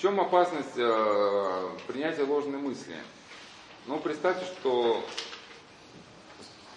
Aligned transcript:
В 0.00 0.02
чем 0.02 0.18
опасность 0.18 0.78
э, 0.78 1.68
принятия 1.86 2.22
ложной 2.22 2.58
мысли? 2.58 2.96
Ну, 3.86 4.00
представьте, 4.00 4.46
что 4.46 5.04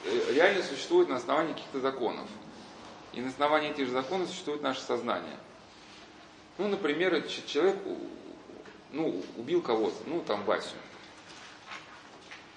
э, 0.04 0.34
реально 0.34 0.62
существует 0.62 1.08
на 1.08 1.16
основании 1.16 1.54
каких-то 1.54 1.80
законов. 1.80 2.28
И 3.14 3.22
на 3.22 3.30
основании 3.30 3.70
этих 3.70 3.86
же 3.86 3.94
законов 3.94 4.28
существует 4.28 4.62
наше 4.62 4.82
сознание. 4.82 5.38
Ну, 6.58 6.68
например, 6.68 7.26
человек 7.48 7.78
ну, 8.92 9.24
убил 9.38 9.62
кого-то, 9.62 9.96
ну, 10.06 10.20
там, 10.20 10.44
Васю. 10.44 10.76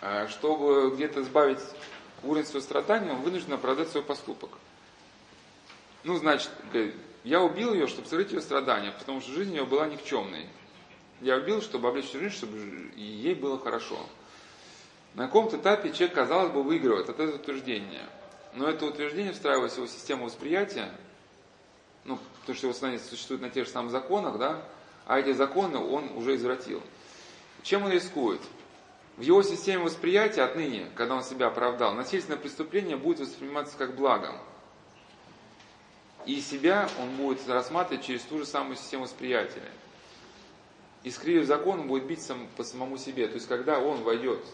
А 0.00 0.26
чтобы 0.26 0.90
где-то 0.96 1.22
избавить 1.22 1.60
уровень 2.24 2.44
своего 2.44 2.64
страдания, 2.64 3.12
он 3.12 3.22
вынужден 3.22 3.52
оправдать 3.52 3.90
свой 3.90 4.02
поступок. 4.02 4.50
Ну, 6.02 6.16
значит, 6.16 6.50
я 7.26 7.42
убил 7.42 7.74
ее, 7.74 7.88
чтобы 7.88 8.06
скрыть 8.06 8.30
ее 8.30 8.40
страдания, 8.40 8.92
потому 8.96 9.20
что 9.20 9.32
жизнь 9.32 9.50
ее 9.50 9.64
была 9.64 9.88
никчемной. 9.88 10.46
Я 11.20 11.38
убил, 11.38 11.60
чтобы 11.60 11.88
облечь 11.88 12.12
жизнь, 12.12 12.30
чтобы 12.30 12.56
ей 12.94 13.34
было 13.34 13.58
хорошо. 13.58 13.98
На 15.14 15.26
каком-то 15.26 15.56
этапе 15.56 15.90
человек, 15.92 16.14
казалось 16.14 16.52
бы, 16.52 16.62
выигрывает 16.62 17.08
от 17.08 17.18
этого 17.18 17.34
утверждения. 17.34 18.08
Но 18.54 18.68
это 18.68 18.86
утверждение, 18.86 19.32
встраиваясь 19.32 19.72
в 19.72 19.78
его 19.78 19.88
систему 19.88 20.26
восприятия, 20.26 20.88
ну, 22.04 22.16
потому 22.42 22.56
что 22.56 22.66
его 22.68 22.74
сознание 22.74 23.00
существует 23.00 23.42
на 23.42 23.50
тех 23.50 23.66
же 23.66 23.72
самых 23.72 23.90
законах, 23.90 24.38
да, 24.38 24.62
а 25.04 25.18
эти 25.18 25.32
законы 25.32 25.78
он 25.78 26.16
уже 26.16 26.36
извратил. 26.36 26.80
Чем 27.64 27.86
он 27.86 27.90
рискует? 27.90 28.40
В 29.16 29.22
его 29.22 29.42
системе 29.42 29.82
восприятия 29.82 30.42
отныне, 30.42 30.86
когда 30.94 31.16
он 31.16 31.24
себя 31.24 31.48
оправдал, 31.48 31.92
насильственное 31.92 32.38
преступление 32.38 32.96
будет 32.96 33.18
восприниматься 33.18 33.76
как 33.76 33.96
благом. 33.96 34.36
И 36.26 36.40
себя 36.40 36.88
он 37.00 37.16
будет 37.16 37.48
рассматривать 37.48 38.04
через 38.04 38.22
ту 38.22 38.38
же 38.38 38.46
самую 38.46 38.76
систему 38.76 39.04
восприятия. 39.04 39.62
Искривив 41.04 41.46
закон, 41.46 41.80
он 41.80 41.88
будет 41.88 42.06
бить 42.06 42.20
сам, 42.20 42.48
по 42.56 42.64
самому 42.64 42.98
себе. 42.98 43.28
То 43.28 43.34
есть, 43.34 43.46
когда 43.46 43.78
он 43.78 44.02
войдет 44.02 44.44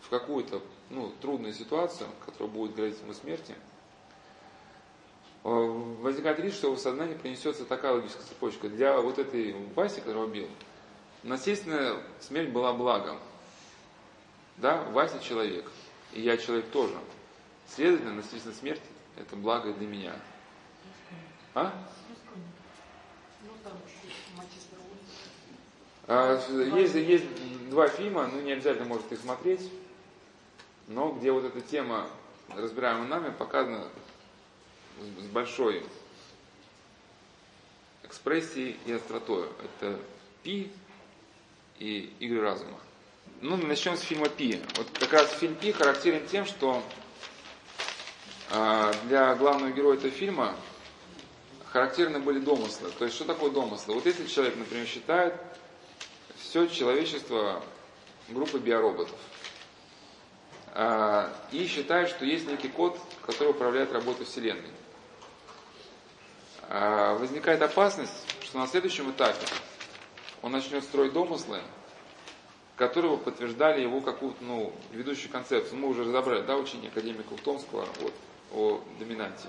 в 0.00 0.08
какую-то 0.08 0.62
ну, 0.88 1.12
трудную 1.20 1.52
ситуацию, 1.52 2.08
которая 2.24 2.48
будет 2.48 2.74
грозить 2.74 3.00
ему 3.02 3.12
смерти, 3.12 3.54
э, 5.44 5.48
возникает 5.48 6.40
риск, 6.40 6.56
что 6.56 6.72
в 6.72 6.78
сознании 6.78 7.14
принесется 7.14 7.66
такая 7.66 7.92
логическая 7.92 8.24
цепочка. 8.26 8.70
Для 8.70 8.98
вот 8.98 9.18
этой 9.18 9.54
Васи, 9.74 10.00
которого 10.00 10.24
убил, 10.24 10.48
насильственная 11.22 12.02
смерть 12.20 12.48
была 12.50 12.72
благом. 12.72 13.18
Да, 14.56 14.82
Вася 14.92 15.18
человек, 15.18 15.70
и 16.14 16.22
я 16.22 16.38
человек 16.38 16.70
тоже. 16.70 16.94
Следовательно, 17.68 18.14
насильственная 18.14 18.56
смерть– 18.56 18.82
это 19.16 19.36
благо 19.36 19.74
для 19.74 19.86
меня. 19.86 20.14
А? 21.56 21.72
а 26.06 26.38
есть, 26.76 26.94
есть 26.94 27.70
два 27.70 27.88
фильма, 27.88 28.26
ну 28.26 28.42
не 28.42 28.52
обязательно 28.52 28.86
может 28.86 29.10
их 29.10 29.18
смотреть, 29.18 29.72
но 30.86 31.12
где 31.12 31.32
вот 31.32 31.46
эта 31.46 31.62
тема, 31.62 32.08
разбираемая 32.54 33.08
нами, 33.08 33.32
показана 33.32 33.88
с 35.00 35.26
большой 35.28 35.82
экспрессией 38.02 38.76
и 38.84 38.92
остротой. 38.92 39.48
Это 39.64 39.98
Пи 40.42 40.70
и 41.78 42.12
Игры 42.20 42.42
разума. 42.42 42.78
Ну, 43.40 43.56
начнем 43.56 43.96
с 43.96 44.00
фильма 44.00 44.28
Пи. 44.28 44.62
Вот 44.76 44.90
как 44.98 45.14
раз 45.14 45.32
фильм 45.32 45.54
Пи 45.54 45.72
характерен 45.72 46.26
тем, 46.26 46.44
что 46.44 46.82
э, 48.50 48.92
для 49.04 49.34
главного 49.36 49.72
героя 49.72 49.96
этого 49.96 50.12
фильма 50.12 50.54
характерны 51.76 52.20
были 52.20 52.38
домыслы. 52.38 52.90
То 52.98 53.04
есть, 53.04 53.16
что 53.16 53.26
такое 53.26 53.50
домыслы? 53.50 53.94
Вот 53.94 54.06
если 54.06 54.26
человек, 54.26 54.56
например, 54.56 54.86
считает 54.86 55.34
все 56.36 56.66
человечество 56.68 57.62
группой 58.30 58.60
биороботов, 58.60 59.18
а, 60.72 61.30
и 61.52 61.66
считает, 61.66 62.08
что 62.08 62.24
есть 62.24 62.48
некий 62.48 62.68
код, 62.68 62.98
который 63.26 63.50
управляет 63.50 63.92
работой 63.92 64.24
Вселенной. 64.24 64.70
А, 66.70 67.14
возникает 67.18 67.60
опасность, 67.60 68.24
что 68.40 68.58
на 68.58 68.66
следующем 68.66 69.10
этапе 69.10 69.46
он 70.40 70.52
начнет 70.52 70.82
строить 70.82 71.12
домыслы, 71.12 71.60
которые 72.76 73.18
подтверждали 73.18 73.82
его 73.82 74.00
какую-то 74.00 74.42
ну, 74.42 74.72
ведущую 74.92 75.30
концепцию. 75.30 75.78
Мы 75.78 75.88
уже 75.88 76.04
разобрали, 76.04 76.40
да, 76.40 76.56
учение 76.56 76.90
академика 76.90 77.34
Ухтомского 77.34 77.86
вот, 78.00 78.14
о 78.52 78.80
доминанте. 78.98 79.48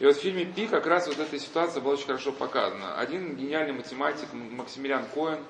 И 0.00 0.04
вот 0.06 0.16
в 0.16 0.20
фильме 0.20 0.46
«Пи» 0.46 0.66
как 0.66 0.86
раз 0.86 1.06
вот 1.08 1.18
эта 1.18 1.38
ситуация 1.38 1.82
была 1.82 1.92
очень 1.92 2.06
хорошо 2.06 2.32
показана. 2.32 2.96
Один 2.96 3.36
гениальный 3.36 3.74
математик 3.74 4.32
Максимилиан 4.32 5.04
Коэн, 5.12 5.44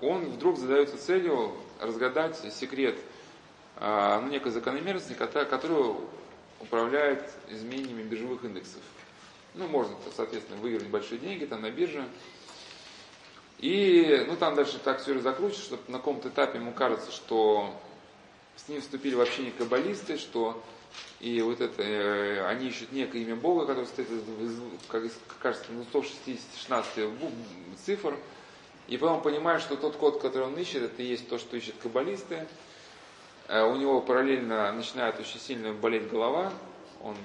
он 0.00 0.24
вдруг 0.24 0.58
задается 0.58 0.98
целью 0.98 1.54
разгадать 1.80 2.36
секрет 2.52 2.98
а, 3.76 4.20
ну, 4.20 4.30
некой 4.30 4.50
закономерности, 4.50 5.12
которая 5.12 5.94
управляет 6.58 7.30
изменениями 7.48 8.02
биржевых 8.02 8.44
индексов. 8.44 8.82
Ну, 9.54 9.68
можно, 9.68 9.94
соответственно, 10.16 10.60
выиграть 10.60 10.88
большие 10.88 11.20
деньги 11.20 11.44
там 11.44 11.62
на 11.62 11.70
бирже. 11.70 12.04
И, 13.60 14.24
ну, 14.26 14.36
там 14.36 14.56
дальше 14.56 14.80
так 14.82 15.00
все 15.00 15.16
закручивается, 15.20 15.62
что 15.62 15.78
на 15.86 15.98
каком-то 15.98 16.30
этапе 16.30 16.58
ему 16.58 16.72
кажется, 16.72 17.12
что 17.12 17.80
с 18.56 18.68
ним 18.68 18.80
вступили 18.80 19.14
вообще 19.14 19.44
не 19.44 19.50
каббалисты, 19.52 20.18
что 20.18 20.60
и 21.20 21.40
вот 21.40 21.60
это, 21.60 21.82
э, 21.82 22.46
они 22.46 22.68
ищут 22.68 22.92
некое 22.92 23.22
имя 23.22 23.36
Бога, 23.36 23.66
которое 23.66 23.86
стоит, 23.86 24.08
как 24.88 25.02
кажется, 25.40 25.66
ну, 25.70 25.84
116 25.84 27.08
цифр. 27.84 28.16
И 28.88 28.98
потом 28.98 29.22
понимает, 29.22 29.62
что 29.62 29.76
тот 29.76 29.96
код, 29.96 30.20
который 30.20 30.48
он 30.48 30.58
ищет, 30.58 30.82
это 30.82 31.02
и 31.02 31.06
есть 31.06 31.28
то, 31.28 31.38
что 31.38 31.56
ищут 31.56 31.76
каббалисты. 31.82 32.46
Э, 33.48 33.64
у 33.64 33.76
него 33.76 34.00
параллельно 34.00 34.70
начинает 34.72 35.18
очень 35.18 35.40
сильно 35.40 35.72
болеть 35.72 36.08
голова. 36.08 36.52
Он 37.02 37.16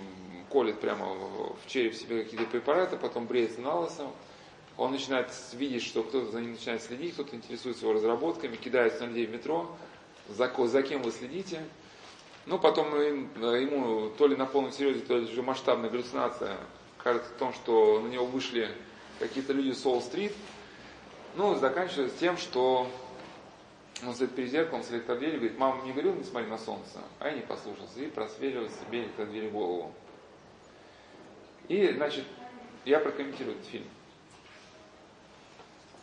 колет 0.50 0.80
прямо 0.80 1.06
в 1.06 1.68
череп 1.68 1.94
себе 1.94 2.24
какие-то 2.24 2.46
препараты, 2.46 2.98
потом 2.98 3.26
бреется 3.26 3.62
на 3.62 3.76
лысо. 3.76 4.08
Он 4.78 4.92
начинает 4.92 5.30
видеть, 5.54 5.84
что 5.84 6.04
кто-то 6.04 6.32
за 6.32 6.40
ним 6.40 6.52
начинает 6.52 6.82
следить, 6.82 7.14
кто-то 7.14 7.36
интересуется 7.36 7.84
его 7.84 7.94
разработками, 7.94 8.56
кидается 8.56 9.02
на 9.06 9.10
людей 9.10 9.26
в 9.26 9.32
метро. 9.32 9.76
За, 10.30 10.50
за 10.68 10.84
кем 10.84 11.02
вы 11.02 11.12
следите? 11.12 11.62
Ну, 12.50 12.58
потом 12.58 13.00
ему 13.00 14.10
то 14.18 14.26
ли 14.26 14.36
на 14.36 14.48
полном 14.48 14.72
серьезе, 14.72 15.02
то 15.02 15.16
ли 15.16 15.32
уже 15.32 15.44
масштабная 15.44 15.92
галлюцинация 15.92 16.58
кажется 16.98 17.30
в 17.32 17.38
том, 17.38 17.54
что 17.54 18.00
на 18.00 18.08
него 18.08 18.26
вышли 18.26 18.72
какие-то 19.20 19.54
люди 19.54 19.72
с 19.72 19.86
Уолл-стрит. 19.86 20.34
Ну, 21.36 21.54
заканчивается 21.54 22.18
тем, 22.18 22.38
что 22.38 22.90
он 24.04 24.16
стоит 24.16 24.34
перед 24.34 24.50
зеркалом, 24.50 24.82
с 24.84 24.90
электродверью, 24.90 25.42
говорит, 25.42 25.60
мама 25.60 25.84
мне 25.84 25.92
говорила, 25.92 26.16
не 26.16 26.24
смотри 26.24 26.50
на 26.50 26.58
солнце, 26.58 27.00
а 27.20 27.28
я 27.28 27.36
не 27.36 27.42
послушался, 27.42 28.00
и 28.00 28.08
просвеливает 28.08 28.72
себе 28.72 29.04
электродверь 29.04 29.50
голову. 29.52 29.94
И, 31.68 31.94
значит, 31.94 32.26
я 32.84 33.00
прокомментирую 33.00 33.58
этот 33.58 33.70
фильм. 33.70 33.86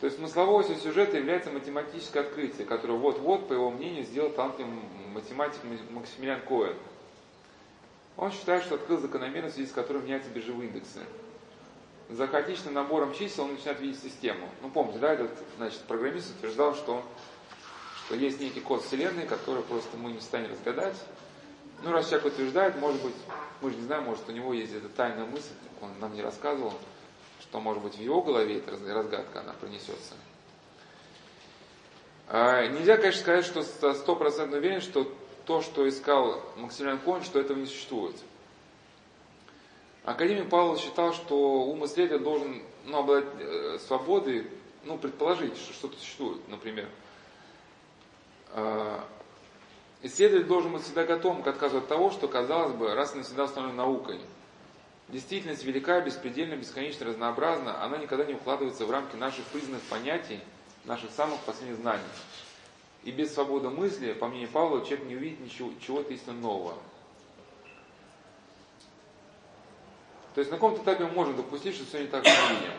То 0.01 0.07
есть 0.07 0.19
смысловой 0.19 0.57
осью 0.57 0.77
сюжета 0.77 1.17
является 1.17 1.51
математическое 1.51 2.21
открытие, 2.21 2.67
которое 2.67 2.99
вот-вот, 2.99 3.49
по 3.49 3.55
его 3.55 3.71
мнению, 3.71 4.05
сделал 4.05 4.31
талантливый 4.31 4.75
математик 5.15 5.61
Максимилиан 5.91 6.41
Коэн. 6.43 6.77
Он 8.19 8.31
считает, 8.31 8.63
что 8.65 8.75
открыл 8.75 8.99
закономерность, 8.99 9.55
в 9.55 9.57
связи 9.57 9.71
с 9.71 9.75
которой 9.75 10.03
меняются 10.03 10.31
биржевые 10.31 10.69
индексы. 10.69 11.01
За 12.11 12.27
хаотичным 12.29 12.75
набором 12.75 13.15
чисел 13.15 13.45
он 13.45 13.55
начинает 13.55 13.81
видеть 13.81 14.03
систему. 14.03 14.49
Ну, 14.63 14.71
помните, 14.71 14.99
да, 14.99 15.15
этот, 15.15 15.31
значит, 15.57 15.81
программист 15.81 16.31
утверждал, 16.37 16.75
что, 16.75 17.03
что 18.05 18.15
есть 18.15 18.41
некий 18.41 18.61
код 18.61 18.85
Вселенной, 18.85 19.27
который 19.27 19.63
просто 19.63 19.97
мы 19.97 20.13
не 20.13 20.21
состоянии 20.21 20.53
разгадать. 20.53 20.97
Ну, 21.83 21.91
раз 21.91 22.09
человек 22.09 22.27
утверждает, 22.27 22.79
может 22.79 23.03
быть, 23.03 23.15
мы 23.61 23.71
же 23.71 23.77
не 23.77 23.83
знаем, 23.83 24.05
может, 24.05 24.29
у 24.29 24.33
него 24.33 24.53
есть 24.53 24.73
эта 24.73 24.89
тайная 24.89 25.27
мысль, 25.27 25.53
он 25.83 25.91
нам 26.01 26.15
не 26.15 26.23
рассказывал, 26.23 26.75
что, 27.41 27.61
может 27.61 27.83
быть, 27.83 27.97
в 27.97 28.01
его 28.01 28.23
голове 28.23 28.59
эта 28.59 28.73
разгадка, 28.73 29.41
она 29.41 29.53
принесется. 29.53 30.15
А, 32.29 32.67
нельзя, 32.67 32.97
конечно, 32.97 33.21
сказать, 33.21 33.45
что 33.45 33.63
стопроцентно 33.95 34.57
уверен, 34.59 34.81
что 34.81 35.11
то, 35.47 35.63
что 35.63 35.89
искал 35.89 36.43
Максимилиан 36.57 36.99
Коэн, 36.99 37.23
что 37.23 37.39
этого 37.39 37.57
не 37.57 37.67
существует. 37.67 38.17
Академик 40.05 40.49
Павел 40.49 40.77
считал, 40.77 41.13
что 41.13 41.65
ум 41.65 41.85
исследователя 41.85 42.25
должен 42.25 42.63
ну, 42.85 42.99
обладать 42.99 43.29
э, 43.41 43.79
свободой, 43.87 44.49
ну, 44.85 44.99
предположить, 44.99 45.57
что 45.57 45.73
что-то 45.73 45.99
существует, 45.99 46.49
например. 46.49 46.89
Э, 48.53 49.01
исследователь 50.03 50.47
должен 50.47 50.73
быть 50.73 50.83
всегда 50.83 51.05
готов 51.05 51.43
к 51.43 51.47
отказу 51.47 51.79
от 51.79 51.89
того, 51.89 52.11
что, 52.11 52.29
казалось 52.29 52.73
бы, 52.73 52.95
раз 52.95 53.15
и 53.15 53.19
навсегда 53.19 53.45
установлено 53.45 53.85
наукой. 53.85 54.21
Действительность 55.09 55.63
велика, 55.65 56.01
беспредельно, 56.01 56.57
бесконечно 56.57 57.07
разнообразна, 57.07 57.83
она 57.83 57.97
никогда 57.97 58.25
не 58.25 58.35
укладывается 58.35 58.87
в 58.87 58.91
рамки 58.91 59.15
наших 59.15 59.45
признанных 59.47 59.83
понятий, 59.83 60.41
наших 60.85 61.13
самых 61.13 61.39
последних 61.41 61.77
знаний. 61.77 62.03
И 63.05 63.13
без 63.13 63.33
свободы 63.33 63.71
мысли, 63.71 64.13
по 64.15 64.27
мнению 64.27 64.49
Павла, 64.49 64.85
человек 64.85 65.07
не 65.07 65.15
увидит 65.15 65.41
ничего, 65.41 65.71
чего-то 65.81 66.13
истинно 66.13 66.41
нового. 66.41 66.75
То 70.35 70.41
есть 70.41 70.51
на 70.51 70.57
каком-то 70.57 70.83
этапе 70.83 71.05
мы 71.05 71.13
можем 71.13 71.37
допустить, 71.37 71.77
что 71.77 71.87
все 71.87 72.01
не 72.01 72.09
так, 72.09 72.25
мы 72.25 72.57
видим. 72.57 72.73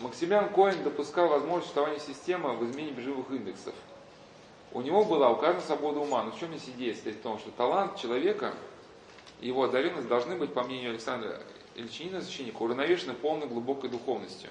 Максимилиан 0.00 0.50
Коэн 0.50 0.82
допускал 0.84 1.28
возможность 1.28 1.64
существования 1.64 2.00
системы 2.00 2.54
в 2.54 2.64
измене 2.70 2.92
биржевых 2.92 3.30
индексов. 3.30 3.74
У 4.72 4.82
него 4.82 5.04
была 5.04 5.30
указана 5.30 5.60
свобода 5.62 6.00
ума. 6.00 6.22
Но 6.22 6.32
в 6.32 6.38
чем 6.38 6.48
здесь 6.50 6.74
идея 6.74 6.94
стоит 6.94 7.16
в 7.16 7.22
том, 7.22 7.38
что 7.38 7.50
талант 7.50 7.96
человека 7.96 8.54
и 9.40 9.48
его 9.48 9.64
одаренность 9.64 10.08
должны 10.08 10.36
быть, 10.36 10.54
по 10.54 10.62
мнению 10.62 10.90
Александра 10.90 11.40
Ильчинина, 11.74 12.20
священника, 12.20 12.62
уравновешены 12.62 13.14
полной 13.14 13.46
глубокой 13.46 13.88
духовностью. 13.90 14.50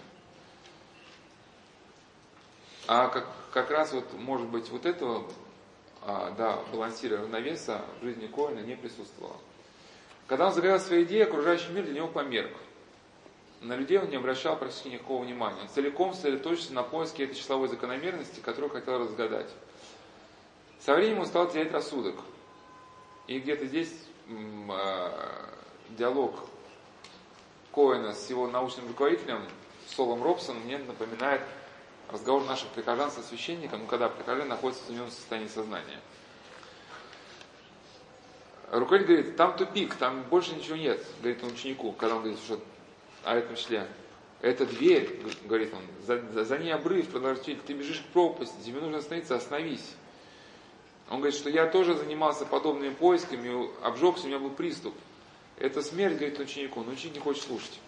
А 2.88 3.08
как, 3.10 3.28
как 3.54 3.70
раз 3.70 3.94
вот, 3.94 4.06
может 4.14 4.48
быть, 4.48 4.70
вот 4.70 4.86
этого, 4.86 5.26
а, 6.02 6.32
да, 6.38 6.58
балансира 6.72 7.18
равновеса 7.18 7.86
в 8.02 8.06
жизни 8.06 8.28
Коина 8.28 8.60
не 8.60 8.76
присутствовало. 8.76 9.38
Когда 10.28 10.48
он 10.48 10.54
заговорил 10.54 10.80
свои 10.80 11.04
идеи, 11.04 11.22
окружающий 11.22 11.72
мир 11.72 11.86
для 11.86 11.96
него 11.96 12.08
померк. 12.08 12.56
На 13.62 13.76
людей 13.76 14.00
он 14.00 14.10
не 14.10 14.16
обращал 14.16 14.58
практически 14.58 14.88
никакого 14.88 15.24
внимания. 15.24 15.62
Он 15.62 15.70
целиком 15.70 16.14
сосредоточился 16.16 16.74
на 16.74 16.82
поиске 16.82 17.26
этой 17.26 17.36
числовой 17.36 17.68
закономерности, 17.68 18.40
которую 18.40 18.72
хотел 18.72 18.98
разгадать. 18.98 19.50
Со 20.80 20.96
временем 20.96 21.20
он 21.20 21.28
стал 21.28 21.52
терять 21.52 21.72
рассудок. 21.72 22.16
И 23.28 23.40
где-то 23.40 23.68
здесь 23.68 23.94
э, 24.28 25.10
диалог 25.90 26.40
Коэна 27.74 28.14
с 28.14 28.30
его 28.30 28.48
научным 28.48 28.88
руководителем 28.88 29.46
Солом 29.88 30.24
Робсоном 30.24 30.64
мне 30.64 30.78
напоминает 30.78 31.42
разговор 32.10 32.44
наших 32.46 32.70
прихожан 32.70 33.12
со 33.12 33.22
священником, 33.22 33.88
когда 33.88 34.10
прихожан 34.10 34.48
находится 34.48 34.84
в 34.84 34.88
измененном 34.88 35.12
состоянии 35.12 35.48
сознания. 35.48 36.00
Руководитель 38.72 39.16
говорит, 39.16 39.36
там 39.36 39.58
тупик, 39.58 39.96
там 39.96 40.24
больше 40.24 40.56
ничего 40.56 40.78
нет, 40.78 41.06
говорит 41.22 41.44
он 41.44 41.52
ученику, 41.52 41.92
когда 41.92 42.16
он 42.16 42.22
говорит, 42.22 42.40
что 42.40 42.60
а 43.24 43.36
этом 43.36 43.56
числе, 43.56 43.88
это 44.42 44.66
дверь, 44.66 45.22
говорит 45.44 45.74
он, 45.74 45.84
за, 46.06 46.22
за, 46.32 46.46
за 46.46 46.58
ней 46.58 46.74
обрыв, 46.74 47.10
продолжитель, 47.10 47.60
ты 47.60 47.74
бежишь 47.74 48.00
к 48.00 48.14
пропасти, 48.14 48.56
тебе 48.66 48.80
нужно 48.80 48.98
остановиться, 48.98 49.36
остановись. 49.36 49.94
Он 51.10 51.18
говорит, 51.18 51.36
что 51.36 51.50
я 51.50 51.68
тоже 51.68 51.96
занимался 51.96 52.46
подобными 52.46 52.94
поисками, 52.94 53.70
обжегся, 53.86 54.26
у 54.26 54.28
меня 54.28 54.40
был 54.40 54.50
приступ. 54.50 54.96
Это 55.62 55.84
смерть, 55.84 56.18
говорит 56.18 56.40
ученику, 56.40 56.82
но 56.82 56.92
ученик 56.92 57.16
не 57.16 57.22
хочет 57.22 57.44
слушать. 57.44 57.80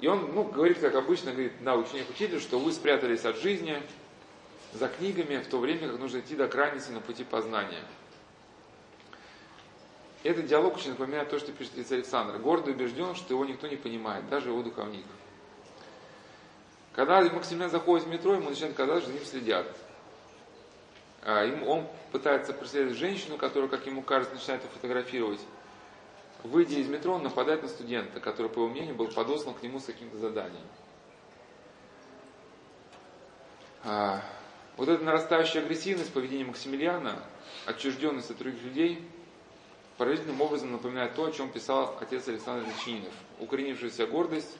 И 0.00 0.06
он, 0.06 0.32
ну, 0.34 0.44
говорит, 0.44 0.78
как 0.78 0.94
обычно, 0.94 1.32
говорит, 1.32 1.52
да, 1.62 1.74
ученик 1.76 2.10
учитель, 2.10 2.40
что 2.40 2.58
вы 2.58 2.72
спрятались 2.72 3.24
от 3.24 3.36
жизни 3.36 3.82
за 4.74 4.88
книгами 4.88 5.38
в 5.38 5.46
то 5.46 5.58
время, 5.58 5.88
как 5.88 5.98
нужно 5.98 6.20
идти 6.20 6.36
до 6.36 6.46
крайности 6.46 6.90
на 6.90 7.00
пути 7.00 7.24
познания. 7.24 7.82
Этот 10.22 10.46
диалог 10.46 10.76
очень 10.76 10.90
напоминает 10.90 11.30
то, 11.30 11.38
что 11.38 11.52
пишет 11.52 11.72
отец 11.72 11.90
Александр. 11.92 12.36
Гордо 12.36 12.70
убежден, 12.70 13.14
что 13.14 13.32
его 13.32 13.46
никто 13.46 13.66
не 13.66 13.76
понимает, 13.76 14.28
даже 14.28 14.50
его 14.50 14.62
духовник. 14.62 15.06
Когда 16.92 17.22
Максимилиан 17.22 17.70
заходит 17.70 18.06
в 18.06 18.10
метро, 18.10 18.34
ему 18.34 18.50
начинает 18.50 18.76
казаться, 18.76 19.04
что 19.04 19.10
за 19.10 19.16
ним 19.16 19.24
следят. 19.24 19.66
А, 21.22 21.46
он 21.66 21.86
пытается 22.12 22.52
преследовать 22.52 22.98
женщину, 22.98 23.38
которая, 23.38 23.70
как 23.70 23.86
ему 23.86 24.02
кажется, 24.02 24.34
начинает 24.34 24.62
его 24.62 24.72
фотографировать. 24.74 25.40
Выйдя 26.42 26.76
из 26.76 26.88
метро, 26.88 27.14
он 27.14 27.22
нападает 27.22 27.62
на 27.62 27.68
студента, 27.68 28.20
который, 28.20 28.50
по 28.50 28.60
его 28.60 28.68
мнению, 28.68 28.94
был 28.94 29.08
подослан 29.08 29.54
к 29.54 29.62
нему 29.62 29.78
с 29.78 29.84
каким-то 29.84 30.18
заданием. 30.18 30.66
А, 33.84 34.22
вот 34.76 34.88
эта 34.88 35.02
нарастающая 35.04 35.62
агрессивность 35.62 36.12
поведения 36.12 36.44
Максимилиана, 36.44 37.22
отчужденность 37.66 38.30
от 38.30 38.38
других 38.38 38.62
людей– 38.62 39.08
поразительным 40.00 40.40
образом 40.40 40.72
напоминает 40.72 41.14
то, 41.14 41.26
о 41.26 41.30
чем 41.30 41.50
писал 41.50 41.94
отец 42.00 42.26
Александр 42.26 42.66
Личининов. 42.66 43.12
Укоренившаяся 43.38 44.06
гордость 44.06 44.56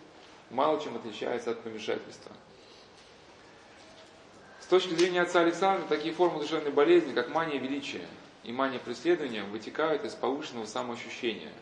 мало 0.50 0.78
чем 0.82 0.96
отличается 0.96 1.52
от 1.52 1.62
помешательства. 1.62 2.30
С 4.60 4.66
точки 4.66 4.92
зрения 4.92 5.22
отца 5.22 5.40
Александра, 5.40 5.86
такие 5.88 6.12
формы 6.12 6.40
душевной 6.40 6.72
болезни, 6.72 7.14
как 7.14 7.30
мания 7.30 7.58
величия 7.58 8.06
и 8.44 8.52
мания 8.52 8.78
преследования, 8.78 9.42
вытекают 9.44 10.04
из 10.04 10.14
повышенного 10.14 10.66
самоощущения. 10.66 11.52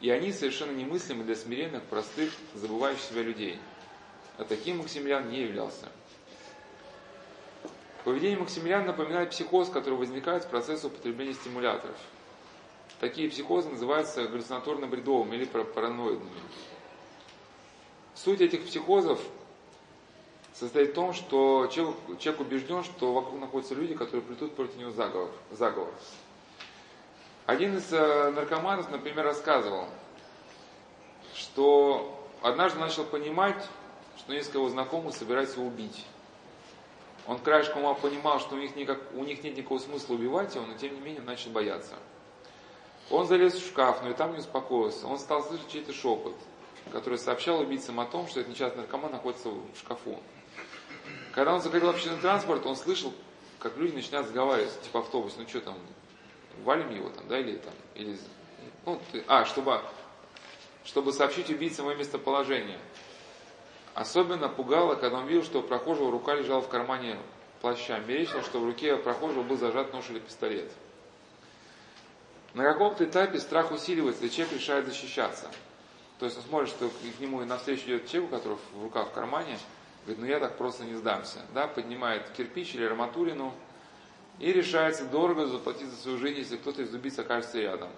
И 0.00 0.10
они 0.10 0.32
совершенно 0.32 0.72
немыслимы 0.72 1.24
для 1.24 1.36
смиренных, 1.36 1.82
простых, 1.84 2.32
забывающих 2.54 3.02
себя 3.04 3.22
людей. 3.22 3.58
А 4.36 4.44
таким 4.44 4.78
Максимилиан 4.78 5.30
не 5.30 5.42
являлся. 5.42 5.90
Поведение 8.04 8.38
Максимилиана 8.38 8.86
напоминает 8.86 9.30
психоз, 9.30 9.70
который 9.70 9.94
возникает 9.94 10.44
в 10.44 10.48
процессе 10.50 10.88
употребления 10.88 11.34
стимуляторов– 11.34 11.96
Такие 13.00 13.28
психозы 13.28 13.68
называются 13.68 14.24
галлюцинаторно-бредовыми 14.24 15.34
или 15.34 15.44
параноидными. 15.44 16.30
Суть 18.14 18.40
этих 18.40 18.64
психозов 18.64 19.20
состоит 20.54 20.90
в 20.90 20.94
том, 20.94 21.12
что 21.12 21.66
человек, 21.66 21.96
человек 22.18 22.40
убежден, 22.40 22.84
что 22.84 23.12
вокруг 23.12 23.40
находятся 23.40 23.74
люди, 23.74 23.94
которые 23.94 24.22
плетут 24.22 24.54
против 24.54 24.76
него 24.76 24.90
заговор. 24.92 25.30
заговор. 25.50 25.92
Один 27.46 27.76
из 27.76 27.92
э, 27.92 28.30
наркоманов, 28.30 28.90
например, 28.90 29.26
рассказывал, 29.26 29.86
что 31.34 32.26
однажды 32.40 32.78
начал 32.78 33.04
понимать, 33.04 33.68
что 34.16 34.32
несколько 34.32 34.58
его 34.58 34.70
знакомых 34.70 35.14
собираются 35.14 35.60
убить. 35.60 36.06
Он 37.26 37.38
краешком 37.38 37.84
ума 37.84 37.94
понимал, 37.94 38.40
что 38.40 38.54
у 38.54 38.58
них, 38.58 38.76
никак, 38.76 38.98
у 39.14 39.24
них 39.24 39.42
нет 39.42 39.56
никакого 39.56 39.78
смысла 39.78 40.14
убивать 40.14 40.54
его, 40.54 40.64
но 40.64 40.74
тем 40.78 40.94
не 40.94 41.00
менее 41.00 41.20
начал 41.20 41.50
бояться. 41.50 41.94
Он 43.10 43.26
залез 43.26 43.54
в 43.54 43.66
шкаф, 43.66 44.02
но 44.02 44.10
и 44.10 44.14
там 44.14 44.32
не 44.32 44.38
успокоился. 44.38 45.06
Он 45.06 45.18
стал 45.18 45.42
слышать 45.42 45.68
чей-то 45.70 45.92
шепот, 45.92 46.34
который 46.92 47.18
сообщал 47.18 47.60
убийцам 47.60 48.00
о 48.00 48.06
том, 48.06 48.26
что 48.26 48.40
этот 48.40 48.52
несчастный 48.52 48.82
наркоман 48.82 49.12
находится 49.12 49.50
в 49.50 49.78
шкафу. 49.78 50.18
Когда 51.32 51.52
он 51.52 51.60
заходил 51.60 51.88
в 51.88 51.90
общественный 51.90 52.22
транспорт, 52.22 52.64
он 52.64 52.76
слышал, 52.76 53.12
как 53.58 53.76
люди 53.76 53.96
начинают 53.96 54.28
разговаривать, 54.28 54.80
типа 54.80 55.00
автобус, 55.00 55.34
ну 55.36 55.46
что 55.46 55.60
там, 55.60 55.76
валим 56.62 56.90
его 56.94 57.08
там, 57.10 57.26
да, 57.28 57.38
или 57.38 57.56
там, 57.56 57.74
или, 57.94 58.18
ну, 58.86 59.00
ты, 59.12 59.24
а, 59.26 59.44
чтобы, 59.44 59.80
чтобы 60.84 61.12
сообщить 61.12 61.50
убийцам 61.50 61.86
его 61.86 61.98
местоположение. 61.98 62.78
Особенно 63.94 64.48
пугало, 64.48 64.96
когда 64.96 65.18
он 65.18 65.26
видел, 65.26 65.44
что 65.44 65.60
у 65.60 65.62
прохожего 65.62 66.10
рука 66.10 66.34
лежала 66.34 66.60
в 66.60 66.68
кармане 66.68 67.18
плаща. 67.60 67.98
Мерещил, 68.00 68.42
что 68.42 68.58
в 68.58 68.64
руке 68.64 68.96
прохожего 68.96 69.42
был 69.42 69.56
зажат 69.56 69.92
нож 69.92 70.10
или 70.10 70.18
пистолет. 70.18 70.70
На 72.54 72.64
каком-то 72.64 73.04
этапе 73.04 73.38
страх 73.38 73.72
усиливается, 73.72 74.24
и 74.24 74.30
человек 74.30 74.54
решает 74.54 74.86
защищаться. 74.86 75.50
То 76.18 76.26
есть 76.26 76.38
он 76.38 76.44
смотрит, 76.44 76.70
что 76.70 76.88
к 76.88 77.20
нему 77.20 77.42
и 77.42 77.44
навстречу 77.44 77.86
идет 77.86 78.08
человек, 78.08 78.32
у 78.32 78.36
которого 78.36 78.58
в 78.74 78.82
руках 78.82 79.08
в 79.08 79.12
кармане, 79.12 79.58
говорит, 80.04 80.22
ну 80.22 80.26
я 80.26 80.38
так 80.40 80.56
просто 80.56 80.84
не 80.84 80.94
сдамся. 80.94 81.38
Да, 81.52 81.66
поднимает 81.66 82.28
кирпич 82.36 82.74
или 82.74 82.84
арматурину 82.84 83.52
и 84.38 84.52
решается 84.52 85.04
дорого 85.04 85.46
заплатить 85.46 85.88
за 85.88 85.96
свою 85.96 86.18
жизнь, 86.18 86.38
если 86.38 86.56
кто-то 86.56 86.82
из 86.82 86.92
убийц 86.92 87.18
окажется 87.18 87.60
рядом. 87.60 87.90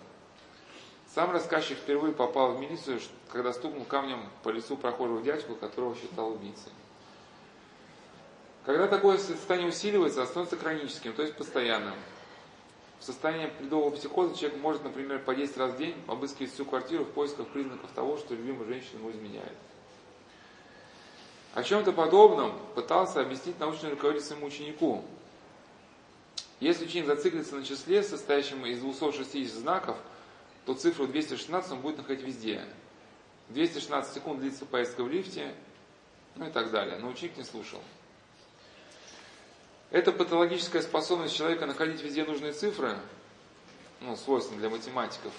Сам 1.15 1.31
рассказчик 1.31 1.79
впервые 1.79 2.13
попал 2.13 2.53
в 2.53 2.61
милицию, 2.61 3.01
когда 3.33 3.53
стукнул 3.53 3.85
камнем 3.85 4.21
по 4.43 4.51
лицу 4.51 4.77
прохожего 4.77 5.23
дядьку, 5.23 5.55
которого 5.55 5.95
считал 5.97 6.33
убийцей. 6.33 6.73
Когда 8.67 8.89
такое 8.89 9.17
состояние 9.17 9.71
усиливается, 9.71 10.27
становится 10.27 10.57
хроническим, 10.57 11.13
то 11.13 11.23
есть 11.23 11.37
постоянным. 11.37 11.95
В 12.99 13.05
состоянии 13.05 13.47
предового 13.47 13.91
психоза 13.95 14.37
человек 14.37 14.59
может, 14.61 14.85
например, 14.85 15.21
по 15.21 15.35
10 15.35 15.57
раз 15.57 15.73
в 15.73 15.79
день 15.79 15.95
обыскивать 16.07 16.53
всю 16.53 16.65
квартиру 16.65 17.05
в 17.05 17.11
поисках 17.11 17.47
признаков 17.49 17.91
того, 17.95 18.17
что 18.17 18.35
любимая 18.35 18.67
женщина 18.67 18.99
ему 18.99 19.11
изменяет. 19.11 19.53
О 21.55 21.63
чем-то 21.63 21.93
подобном 21.93 22.53
пытался 22.75 23.21
объяснить 23.21 23.59
научный 23.59 23.91
руководитель 23.91 24.27
своему 24.27 24.47
ученику. 24.47 25.05
Если 26.61 26.87
ученик 26.87 27.07
зациклится 27.07 27.57
на 27.57 27.65
числе, 27.65 28.03
состоящем 28.03 28.65
из 28.65 28.81
260 28.81 29.55
знаков, 29.55 29.99
то 30.65 30.75
цифру 30.75 31.07
216 31.07 31.73
он 31.73 31.81
будет 31.81 31.99
находить 31.99 32.25
везде. 32.25 32.65
216 33.51 34.15
секунд 34.15 34.41
длится 34.41 34.65
поездка 34.65 35.05
в 35.05 35.09
лифте, 35.09 35.55
ну 36.35 36.49
и 36.49 36.51
так 36.51 36.71
далее. 36.71 36.99
Но 36.99 37.09
ученик 37.09 37.37
не 37.37 37.45
слушал. 37.45 37.81
Эта 39.91 40.13
патологическая 40.13 40.83
способность 40.83 41.37
человека 41.37 41.67
находить 41.67 42.03
везде 42.03 42.25
нужные 42.25 42.53
цифры, 42.53 42.99
ну, 44.01 44.17
свойственно 44.17 44.59
для 44.59 44.69
математиков, 44.69 45.33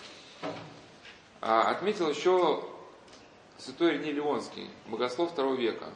а, 1.42 1.70
отметил 1.70 2.10
еще 2.10 2.64
святой 3.58 3.96
Ириней 3.96 4.14
Леонский, 4.14 4.70
богослов 4.88 5.32
второго 5.32 5.56
века, 5.56 5.90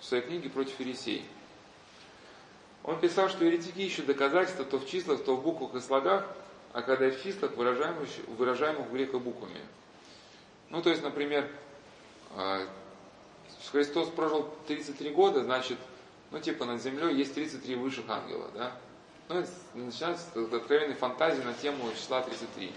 в 0.00 0.04
своей 0.04 0.24
книге 0.24 0.50
«Против 0.50 0.78
Ересей». 0.80 1.24
Он 2.84 3.00
писал, 3.00 3.30
что 3.30 3.44
еретики 3.44 3.80
ищут 3.80 4.06
доказательства 4.06 4.64
то 4.64 4.78
в 4.78 4.86
числах, 4.86 5.24
то 5.24 5.36
в 5.36 5.42
буквах 5.42 5.74
и 5.74 5.80
слогах, 5.80 6.26
а 6.72 6.82
когда 6.82 7.10
в 7.10 7.22
числах, 7.22 7.52
выражаемых, 7.56 8.08
выражаемых 8.28 8.88
в 8.88 8.92
греко 8.92 9.18
буквами. 9.18 9.60
Ну, 10.68 10.82
то 10.82 10.90
есть, 10.90 11.02
например, 11.02 11.48
а, 12.36 12.66
Христос 13.72 14.08
прожил 14.08 14.52
33 14.66 15.10
года, 15.10 15.42
значит, 15.42 15.78
ну, 16.30 16.40
типа, 16.40 16.66
над 16.66 16.82
землей 16.82 17.14
есть 17.14 17.34
33 17.34 17.74
высших 17.76 18.04
ангела, 18.08 18.50
да? 18.54 18.72
Ну, 19.28 19.42
начинается 19.74 20.26
откровенной 20.34 20.94
фантазии 20.94 21.42
на 21.42 21.54
тему 21.54 21.90
числа 21.96 22.20
33. 22.20 22.70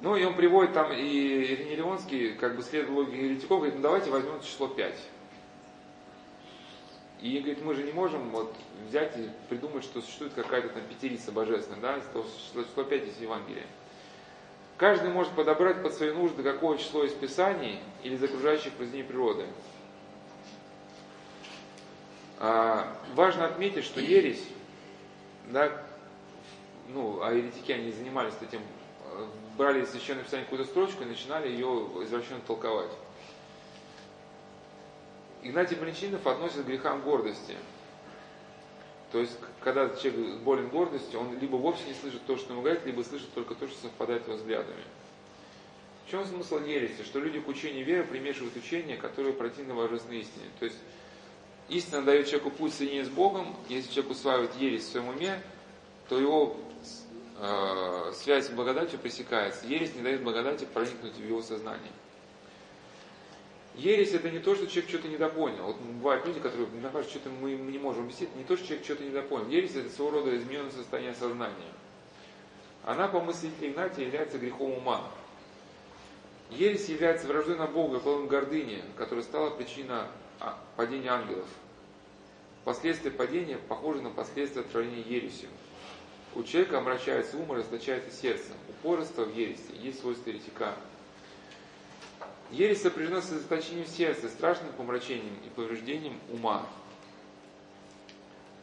Ну 0.00 0.16
и 0.16 0.24
он 0.24 0.34
приводит 0.34 0.72
там, 0.72 0.92
и 0.92 1.02
Ириней 1.02 1.74
Леонский, 1.74 2.34
как 2.34 2.56
бы 2.56 2.62
следует 2.62 2.90
логике 2.90 3.24
еретиков, 3.24 3.58
говорит, 3.58 3.74
ну 3.74 3.82
давайте 3.82 4.10
возьмем 4.10 4.40
число 4.40 4.68
5. 4.68 4.94
И 7.20 7.38
говорит, 7.38 7.64
мы 7.64 7.74
же 7.74 7.82
не 7.82 7.92
можем 7.92 8.30
вот 8.30 8.54
взять 8.88 9.16
и 9.16 9.28
придумать, 9.48 9.82
что 9.82 10.00
существует 10.00 10.34
какая-то 10.34 10.68
там 10.68 10.82
пятерица 10.84 11.32
божественная, 11.32 11.80
да, 11.80 11.96
из 11.96 12.04
число 12.54 12.84
5 12.84 13.08
из 13.08 13.20
Евангелия. 13.20 13.66
Каждый 14.76 15.10
может 15.10 15.32
подобрать 15.32 15.82
под 15.82 15.92
свои 15.94 16.12
нужды 16.12 16.44
какое 16.44 16.78
число 16.78 17.02
из 17.02 17.12
Писаний 17.12 17.80
или 18.04 18.14
из 18.14 18.22
окружающих 18.22 18.72
произведений 18.74 19.08
природы. 19.08 19.46
А, 22.38 22.96
важно 23.14 23.46
отметить, 23.46 23.84
что 23.84 24.00
ересь, 24.00 24.44
да, 25.48 25.72
ну, 26.88 27.20
а 27.20 27.32
еретики 27.32 27.72
они 27.72 27.90
занимались 27.90 28.34
этим, 28.40 28.60
брали 29.56 29.82
из 29.82 29.90
Священного 29.90 30.24
Писания 30.24 30.44
какую-то 30.44 30.70
строчку 30.70 31.02
и 31.02 31.06
начинали 31.06 31.48
ее 31.48 31.66
извращенно 32.04 32.40
толковать. 32.46 32.92
Игнатий 35.42 35.76
Бринчинов 35.76 36.26
относит 36.26 36.64
к 36.64 36.66
грехам 36.66 37.02
гордости. 37.02 37.56
То 39.12 39.20
есть, 39.20 39.38
когда 39.60 39.88
человек 39.96 40.40
болен 40.40 40.68
гордостью, 40.68 41.20
он 41.20 41.38
либо 41.38 41.56
вовсе 41.56 41.84
не 41.86 41.94
слышит 41.94 42.24
то, 42.26 42.36
что 42.36 42.52
ему 42.52 42.62
говорят, 42.62 42.84
либо 42.84 43.02
слышит 43.02 43.32
только 43.32 43.54
то, 43.54 43.66
что 43.66 43.80
совпадает 43.80 44.26
его 44.26 44.36
взглядами. 44.36 44.82
В 46.06 46.10
чем 46.10 46.26
смысл 46.26 46.58
ереси? 46.58 47.02
Что 47.04 47.20
люди 47.20 47.40
к 47.40 47.48
учению 47.48 47.84
веры 47.84 48.04
примешивают 48.04 48.56
учения, 48.56 48.96
которые 48.96 49.32
противны 49.32 49.74
божественной 49.74 50.20
истине. 50.20 50.46
То 50.58 50.66
есть, 50.66 50.78
истина 51.68 52.02
дает 52.02 52.26
человеку 52.26 52.50
путь 52.50 52.74
соединения 52.74 53.04
с 53.04 53.10
Богом, 53.10 53.56
если 53.68 53.92
человек 53.92 54.12
усваивает 54.12 54.54
ересь 54.56 54.84
в 54.84 54.90
своем 54.90 55.08
уме, 55.08 55.42
то 56.08 56.18
его 56.18 56.56
э, 57.38 58.12
связь 58.14 58.46
с 58.46 58.50
благодатью 58.50 58.98
пресекается. 58.98 59.66
Ересь 59.66 59.94
не 59.94 60.02
дает 60.02 60.22
благодати 60.22 60.66
проникнуть 60.72 61.14
в 61.14 61.24
его 61.24 61.40
сознание. 61.42 61.92
Ересь 63.78 64.12
это 64.12 64.28
не 64.28 64.40
то, 64.40 64.56
что 64.56 64.66
человек 64.66 64.88
что-то 64.88 65.06
недопонял. 65.06 65.68
Вот 65.68 65.80
бывают 65.80 66.26
люди, 66.26 66.40
которые 66.40 66.66
мне 66.66 66.88
кажется, 66.90 67.16
что-то 67.16 67.30
мы 67.30 67.52
не 67.52 67.78
можем 67.78 68.04
объяснить, 68.04 68.34
не 68.34 68.42
то, 68.42 68.56
что 68.56 68.66
человек 68.66 68.84
что-то 68.84 69.04
недопонял. 69.04 69.48
Ересь 69.48 69.76
это 69.76 69.88
своего 69.88 70.18
рода 70.18 70.36
измененное 70.36 70.72
состояние 70.72 71.14
сознания. 71.14 71.72
Она, 72.84 73.06
по 73.06 73.20
мысли 73.20 73.50
Игнатия, 73.60 74.06
является 74.06 74.38
грехом 74.38 74.72
ума. 74.72 75.08
Ересь 76.50 76.88
является 76.88 77.28
враждой 77.28 77.56
на 77.56 77.66
Бога, 77.66 78.00
плодом 78.00 78.26
гордыни, 78.26 78.82
которая 78.96 79.22
стала 79.22 79.50
причиной 79.50 80.06
а, 80.40 80.58
падения 80.74 81.10
ангелов. 81.10 81.46
Последствия 82.64 83.12
падения 83.12 83.58
похожи 83.68 84.02
на 84.02 84.10
последствия 84.10 84.62
отравления 84.62 85.02
ересью. 85.02 85.48
У 86.34 86.42
человека 86.42 86.78
омрачается 86.78 87.36
ум 87.36 87.52
и 87.52 87.56
расточается 87.56 88.10
сердце. 88.10 88.50
Упорство 88.68 89.24
в 89.24 89.36
ереси 89.36 89.72
есть 89.80 90.00
свойство 90.00 90.30
еретика. 90.30 90.74
Ересь 92.50 92.82
сопряжена 92.82 93.20
с 93.20 93.26
сосредоточением 93.26 93.86
сердца, 93.86 94.28
страшным 94.28 94.72
помрачением 94.72 95.34
и 95.44 95.50
повреждением 95.50 96.18
ума. 96.32 96.66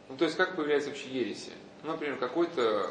Ну, 0.08 0.16
то 0.16 0.24
есть, 0.24 0.36
как 0.36 0.56
появляется 0.56 0.90
вообще 0.90 1.08
ереси? 1.08 1.52
Ну, 1.82 1.92
например, 1.92 2.16
какой-то 2.16 2.90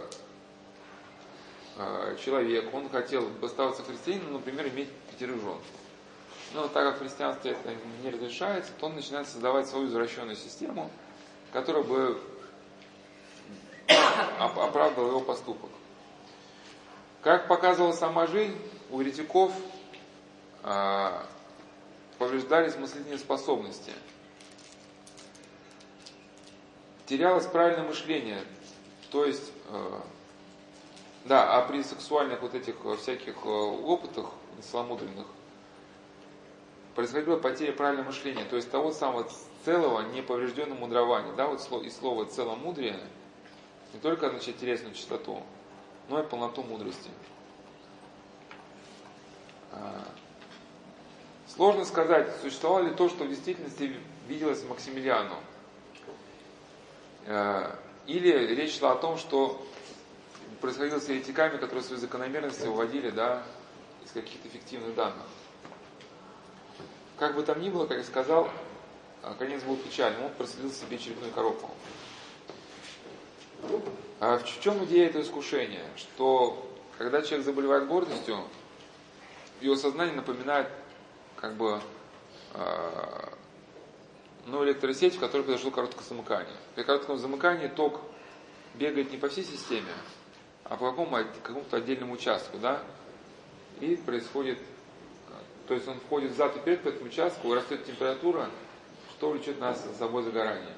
э, 1.77 2.17
человек, 2.23 2.73
он 2.73 2.89
хотел 2.89 3.29
оставаться 3.41 3.83
христианином, 3.83 4.33
например, 4.33 4.67
иметь 4.69 4.89
пятерых 5.11 5.41
жен. 5.41 5.57
Но 6.53 6.67
так 6.69 6.85
как 6.85 6.95
в 6.95 6.99
христианстве 6.99 7.51
это 7.51 7.75
не 8.01 8.09
разрешается, 8.09 8.71
то 8.79 8.85
он 8.85 8.95
начинает 8.95 9.27
создавать 9.27 9.67
свою 9.67 9.87
извращенную 9.87 10.37
систему, 10.37 10.89
которая 11.51 11.83
бы 11.83 12.21
оправдывала 14.39 15.09
его 15.09 15.21
поступок. 15.21 15.69
Как 17.21 17.47
показывала 17.47 17.91
сама 17.91 18.27
жизнь, 18.27 18.55
у 18.91 19.01
еретиков 19.01 19.51
повреждались 22.17 22.75
мыслительные 22.75 23.19
способности. 23.19 23.91
Терялось 27.05 27.45
правильное 27.45 27.87
мышление. 27.87 28.41
То 29.11 29.25
есть, 29.25 29.51
э, 29.69 29.99
да, 31.25 31.55
а 31.55 31.61
при 31.67 31.83
сексуальных 31.83 32.41
вот 32.41 32.55
этих 32.55 32.75
всяких 32.99 33.35
э, 33.45 33.47
опытах 33.47 34.31
несламудренных 34.57 35.27
происходила 36.95 37.37
потеря 37.37 37.73
правильного 37.73 38.07
мышления, 38.07 38.45
то 38.45 38.55
есть 38.55 38.71
того 38.71 38.91
самого 38.91 39.29
целого 39.65 40.01
неповрежденного 40.13 40.79
мудрования. 40.79 41.33
Да, 41.33 41.47
вот 41.47 41.61
и 41.83 41.89
слово 41.91 42.25
целомудрие 42.25 42.99
не 43.93 43.99
только 43.99 44.27
означает 44.27 44.57
телесную 44.57 44.95
чистоту, 44.95 45.43
но 46.09 46.21
и 46.21 46.25
полноту 46.25 46.63
мудрости. 46.63 47.09
Сложно 51.47 51.85
сказать, 51.85 52.27
существовало 52.41 52.87
ли 52.87 52.95
то, 52.95 53.07
что 53.07 53.23
в 53.23 53.29
действительности 53.29 53.95
виделось 54.27 54.63
Максимилиану. 54.63 55.35
Э, 57.25 57.75
или 58.07 58.55
речь 58.55 58.77
шла 58.77 58.93
о 58.93 58.95
том, 58.95 59.17
что 59.17 59.65
происходило 60.61 60.99
с 60.99 61.07
еретиками, 61.07 61.57
которые 61.57 61.83
свои 61.83 61.99
закономерности 61.99 62.67
уводили 62.67 63.09
да, 63.11 63.43
из 64.03 64.11
каких-то 64.11 64.49
фиктивных 64.49 64.95
данных. 64.95 65.25
Как 67.17 67.35
бы 67.35 67.43
там 67.43 67.61
ни 67.61 67.69
было, 67.69 67.85
как 67.85 67.97
я 67.97 68.03
сказал, 68.03 68.49
э, 69.23 69.33
конец 69.37 69.61
был 69.63 69.77
печальным, 69.77 70.25
он 70.25 70.31
проследил 70.31 70.71
себе 70.71 70.97
черепную 70.97 71.31
коробку. 71.31 71.69
А 74.19 74.39
в 74.39 74.61
чем 74.61 74.83
идея 74.85 75.07
этого 75.07 75.21
искушения? 75.21 75.83
Что 75.95 76.69
когда 76.97 77.21
человек 77.21 77.45
заболевает 77.45 77.87
гордостью, 77.87 78.43
его 79.61 79.75
сознание 79.75 80.15
напоминает 80.15 80.67
как 81.45 81.53
бы 81.57 81.79
э, 82.55 83.29
ну, 84.47 84.63
электросеть, 84.63 85.15
в 85.15 85.19
которой 85.19 85.43
произошло 85.43 85.69
короткое 85.69 86.03
замыкание. 86.03 86.55
При 86.73 86.81
коротком 86.81 87.19
замыкании 87.19 87.67
ток 87.67 88.01
бегает 88.73 89.11
не 89.11 89.17
по 89.17 89.29
всей 89.29 89.43
системе, 89.43 89.91
а 90.63 90.75
по 90.75 90.89
какому, 90.89 91.17
какому-то 91.43 91.77
отдельному 91.77 92.13
участку, 92.13 92.57
да, 92.57 92.81
и 93.79 93.95
происходит, 93.95 94.57
то 95.67 95.75
есть 95.75 95.87
он 95.87 95.99
входит 95.99 96.35
зад 96.35 96.55
и 96.55 96.59
вперед 96.61 96.81
по 96.81 96.87
этому 96.87 97.09
участку, 97.09 97.53
растет 97.53 97.85
температура, 97.85 98.49
что 99.11 99.29
влечет 99.29 99.59
нас 99.59 99.83
за 99.83 99.93
собой 99.93 100.23
загорание. 100.23 100.73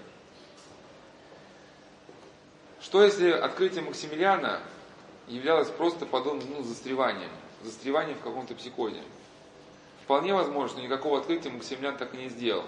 Что 2.81 3.05
если 3.05 3.29
открытие 3.29 3.83
Максимилиана 3.83 4.59
являлось 5.29 5.69
просто 5.69 6.05
подобным 6.05 6.49
ну, 6.57 6.63
застреванием, 6.63 7.31
застреванием 7.63 8.17
в 8.17 8.21
каком-то 8.21 8.53
психозе? 8.53 9.01
Вполне 10.07 10.33
возможно, 10.33 10.79
никакого 10.79 11.19
открытия 11.19 11.49
Максимилиан 11.49 11.97
так 11.97 12.13
и 12.13 12.17
не 12.17 12.29
сделал. 12.29 12.63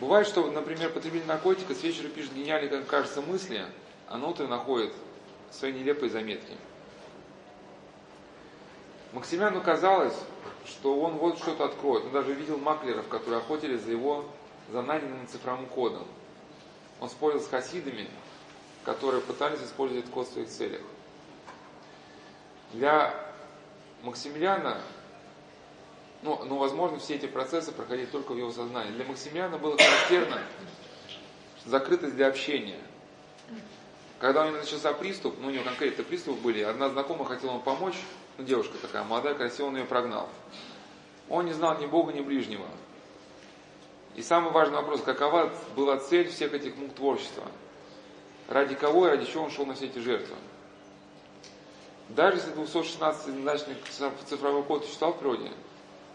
Бывает, 0.00 0.26
что, 0.26 0.44
например, 0.50 0.90
потребитель 0.90 1.28
наркотика 1.28 1.76
с 1.76 1.82
вечера 1.84 2.08
пишет 2.08 2.34
гениальные, 2.34 2.68
как 2.68 2.88
кажется, 2.88 3.22
мысли, 3.22 3.64
а 4.08 4.18
на 4.18 4.26
утро 4.26 4.48
находит 4.48 4.92
свои 5.52 5.72
нелепые 5.72 6.10
заметки. 6.10 6.54
Максимилиану 9.12 9.62
казалось, 9.62 10.18
что 10.66 11.00
он 11.00 11.18
вот 11.18 11.38
что-то 11.38 11.66
откроет. 11.66 12.06
Он 12.06 12.10
даже 12.10 12.32
видел 12.32 12.58
маклеров, 12.58 13.06
которые 13.06 13.38
охотились 13.38 13.82
за 13.82 13.92
его 13.92 14.24
за 14.72 14.82
найденным 14.82 15.28
цифровым 15.28 15.66
кодом. 15.66 16.04
Он 16.98 17.08
спорил 17.08 17.40
с 17.40 17.46
хасидами, 17.46 18.08
которые 18.82 19.20
пытались 19.20 19.62
использовать 19.62 20.06
код 20.06 20.26
в 20.26 20.32
своих 20.32 20.48
целях. 20.48 20.80
Для 22.72 23.14
Максимилиана 24.02 24.80
но, 26.24 26.42
но, 26.46 26.56
возможно, 26.56 26.98
все 26.98 27.16
эти 27.16 27.26
процессы 27.26 27.70
проходили 27.70 28.06
только 28.06 28.32
в 28.32 28.38
его 28.38 28.50
сознании. 28.50 28.92
Для 28.92 29.04
Максимилиана 29.04 29.58
было 29.58 29.76
характерно 29.76 30.40
закрытость 31.66 32.16
для 32.16 32.28
общения. 32.28 32.80
Когда 34.20 34.44
у 34.44 34.48
него 34.48 34.56
начался 34.56 34.94
приступ, 34.94 35.34
ну 35.38 35.48
у 35.48 35.50
него 35.50 35.64
конкретно 35.64 36.02
приступы 36.02 36.40
были, 36.40 36.62
одна 36.62 36.88
знакомая 36.88 37.26
хотела 37.26 37.50
ему 37.50 37.60
помочь, 37.60 37.96
ну 38.38 38.44
девушка 38.44 38.78
такая, 38.80 39.04
молодая, 39.04 39.34
красивая, 39.34 39.68
он 39.68 39.76
ее 39.76 39.84
прогнал. 39.84 40.30
Он 41.28 41.44
не 41.44 41.52
знал 41.52 41.78
ни 41.78 41.84
Бога, 41.84 42.14
ни 42.14 42.22
ближнего. 42.22 42.66
И 44.14 44.22
самый 44.22 44.50
важный 44.50 44.76
вопрос, 44.76 45.02
какова 45.02 45.52
была 45.76 45.98
цель 45.98 46.30
всех 46.30 46.54
этих 46.54 46.74
мук 46.76 46.94
творчества? 46.94 47.44
Ради 48.48 48.74
кого 48.74 49.08
и 49.08 49.10
ради 49.10 49.26
чего 49.26 49.44
он 49.44 49.50
шел 49.50 49.66
на 49.66 49.74
все 49.74 49.86
эти 49.86 49.98
жертвы? 49.98 50.36
Даже 52.08 52.38
если 52.38 52.52
216-значный 52.54 53.76
цифровой 54.26 54.62
код 54.62 54.84
существовал 54.84 55.16
в 55.16 55.18
природе, 55.18 55.50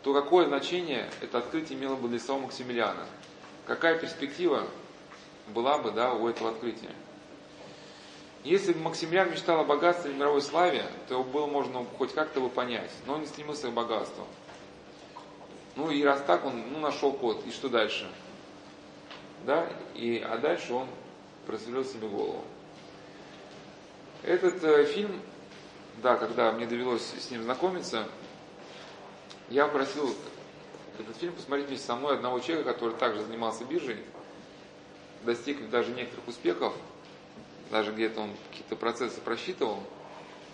то 0.03 0.13
какое 0.13 0.47
значение 0.47 1.09
это 1.21 1.39
открытие 1.39 1.77
имело 1.77 1.95
бы 1.95 2.07
для 2.07 2.19
самого 2.19 2.43
Максимилиана? 2.43 3.05
Какая 3.65 3.97
перспектива 3.97 4.67
была 5.47 5.77
бы 5.77 5.91
да, 5.91 6.13
у 6.13 6.27
этого 6.27 6.51
открытия? 6.51 6.91
Если 8.43 8.71
бы 8.73 8.79
Максимилиан 8.79 9.31
мечтал 9.31 9.59
о 9.59 9.63
богатстве 9.65 10.11
и 10.11 10.15
мировой 10.15 10.41
славе, 10.41 10.85
то 11.07 11.15
его 11.15 11.23
было 11.23 11.45
можно 11.45 11.85
хоть 11.97 12.13
как-то 12.13 12.39
бы 12.39 12.49
понять, 12.49 12.91
но 13.05 13.15
он 13.15 13.21
не 13.21 13.27
стремился 13.27 13.69
к 13.69 13.73
богатству. 13.73 14.25
Ну 15.75 15.91
и 15.91 16.03
раз 16.03 16.21
так, 16.25 16.45
он 16.45 16.63
ну, 16.71 16.79
нашел 16.79 17.11
код, 17.11 17.45
и 17.45 17.51
что 17.51 17.69
дальше? 17.69 18.09
Да, 19.45 19.67
и, 19.95 20.17
а 20.19 20.37
дальше 20.37 20.73
он 20.73 20.87
просверлил 21.45 21.85
себе 21.85 22.07
голову. 22.07 22.43
Этот 24.23 24.63
э, 24.63 24.85
фильм 24.85 25.21
да, 26.01 26.15
когда 26.15 26.51
мне 26.51 26.65
довелось 26.65 27.13
с 27.19 27.31
ним 27.31 27.43
знакомиться, 27.43 28.07
я 29.49 29.67
просил 29.67 30.13
этот 30.99 31.15
фильм 31.17 31.33
посмотреть 31.33 31.67
вместе 31.67 31.85
со 31.85 31.95
мной 31.95 32.15
одного 32.15 32.39
человека, 32.39 32.73
который 32.73 32.95
также 32.95 33.23
занимался 33.23 33.65
биржей, 33.65 33.97
достиг 35.23 35.69
даже 35.69 35.91
некоторых 35.91 36.27
успехов, 36.27 36.73
даже 37.71 37.91
где-то 37.91 38.21
он 38.21 38.31
какие-то 38.49 38.75
процессы 38.75 39.19
просчитывал, 39.21 39.83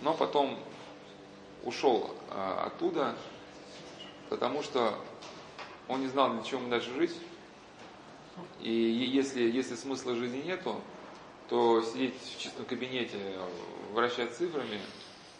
но 0.02 0.14
потом 0.14 0.58
ушел 1.64 2.14
а, 2.30 2.66
оттуда, 2.66 3.16
потому 4.28 4.62
что 4.62 4.98
он 5.88 6.00
не 6.00 6.08
знал, 6.08 6.32
для 6.32 6.42
чего 6.42 6.60
ему 6.60 6.70
дальше 6.70 6.92
жить. 6.94 7.14
И 8.60 8.70
если, 8.70 9.42
если 9.42 9.74
смысла 9.76 10.14
жизни 10.14 10.42
нету, 10.42 10.80
то 11.48 11.82
сидеть 11.82 12.14
в 12.20 12.38
чистом 12.40 12.64
кабинете, 12.66 13.18
вращать 13.92 14.34
цифрами, 14.34 14.80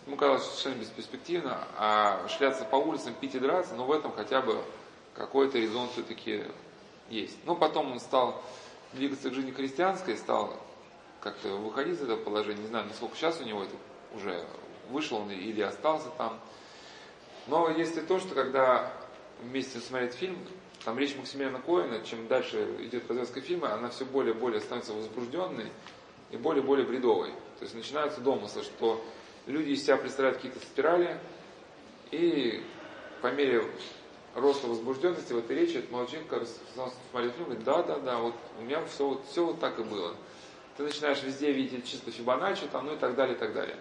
ему 0.07 0.17
казалось 0.17 0.45
совершенно 0.45 0.81
бесперспективно, 0.81 1.67
а 1.77 2.27
шляться 2.29 2.65
по 2.65 2.77
улицам, 2.77 3.15
пить 3.15 3.35
и 3.35 3.39
драться, 3.39 3.75
но 3.75 3.85
в 3.85 3.93
этом 3.93 4.13
хотя 4.13 4.41
бы 4.41 4.63
какой-то 5.15 5.59
резон 5.59 5.89
все-таки 5.91 6.45
есть. 7.11 7.37
Но 7.45 7.57
потом 7.57 7.93
он 7.93 8.01
стал 8.01 8.43
двигаться 8.93 9.31
к 9.31 9.35
жизни 9.35 9.51
христианской, 9.51 10.17
стал 10.17 10.57
как-то 11.21 11.49
выходить 11.57 11.95
из 11.95 12.03
этого 12.03 12.23
положения, 12.23 12.63
не 12.63 12.69
знаю, 12.69 12.87
насколько 12.87 13.17
сейчас 13.17 13.41
у 13.41 13.45
него 13.45 13.65
это 13.65 13.75
уже 14.15 14.45
вышел 14.91 15.19
он 15.19 15.31
или 15.31 15.61
остался 15.61 16.09
там. 16.17 16.39
Но 17.49 17.69
есть 17.69 17.97
и 17.97 18.01
то, 18.01 18.21
что 18.21 18.35
когда 18.35 18.93
вместе 19.41 19.81
смотреть 19.81 20.15
фильм, 20.15 20.39
там 20.85 20.99
речь 20.99 21.17
Максимилиана 21.17 21.59
Коина, 21.59 22.05
чем 22.05 22.29
дальше 22.29 22.77
идет 22.81 23.09
развязка 23.09 23.41
фильма, 23.41 23.73
она 23.73 23.89
все 23.91 24.05
более 24.05 24.35
и 24.35 24.39
более 24.39 24.61
становится 24.61 24.93
возбужденной 24.93 25.71
и 26.31 26.37
более 26.37 26.63
и 26.63 26.67
более 26.67 26.87
бредовой. 26.87 27.31
То 27.59 27.63
есть 27.63 27.75
начинаются 27.75 28.21
домыслы, 28.21 28.63
что 28.63 29.05
люди 29.47 29.71
из 29.71 29.85
себя 29.85 29.97
представляют 29.97 30.39
какие-то 30.39 30.59
спирали, 30.61 31.19
и 32.11 32.63
по 33.23 33.29
мере 33.29 33.65
роста 34.35 34.67
возбужденности 34.67 35.33
в 35.33 35.39
этой 35.39 35.57
речи 35.57 35.79
этот 35.79 35.91
который 36.25 36.49
смотрит 36.75 37.33
фильм, 37.33 37.47
говорит, 37.47 37.65
да, 37.65 37.83
да, 37.83 37.99
да, 37.99 38.19
вот 38.19 38.35
у 38.59 38.63
меня 38.63 38.85
все, 38.85 39.09
вот, 39.09 39.27
все 39.27 39.45
вот 39.45 39.61
так 39.61 39.79
и 39.79 39.83
было. 39.83 40.15
Ты 40.77 40.83
начинаешь 40.83 41.23
везде 41.23 41.53
видеть 41.53 41.89
чисто 41.89 42.11
Фибоначчи, 42.11 42.67
там, 42.67 42.87
ну 42.87 42.95
и 42.95 42.99
так 42.99 43.15
далее, 43.15 43.35
и 43.35 43.39
так 43.39 43.55
далее. 43.55 43.77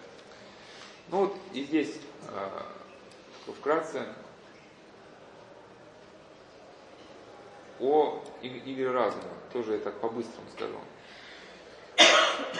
Ну 1.10 1.26
вот 1.26 1.36
и 1.52 1.62
здесь 1.62 2.00
э, 2.28 3.52
вкратце 3.52 4.06
о 7.78 8.24
игре 8.42 8.90
разума. 8.90 9.22
Тоже 9.52 9.74
я 9.74 9.78
так 9.78 10.00
по-быстрому 10.00 10.48
скажу. 10.54 10.78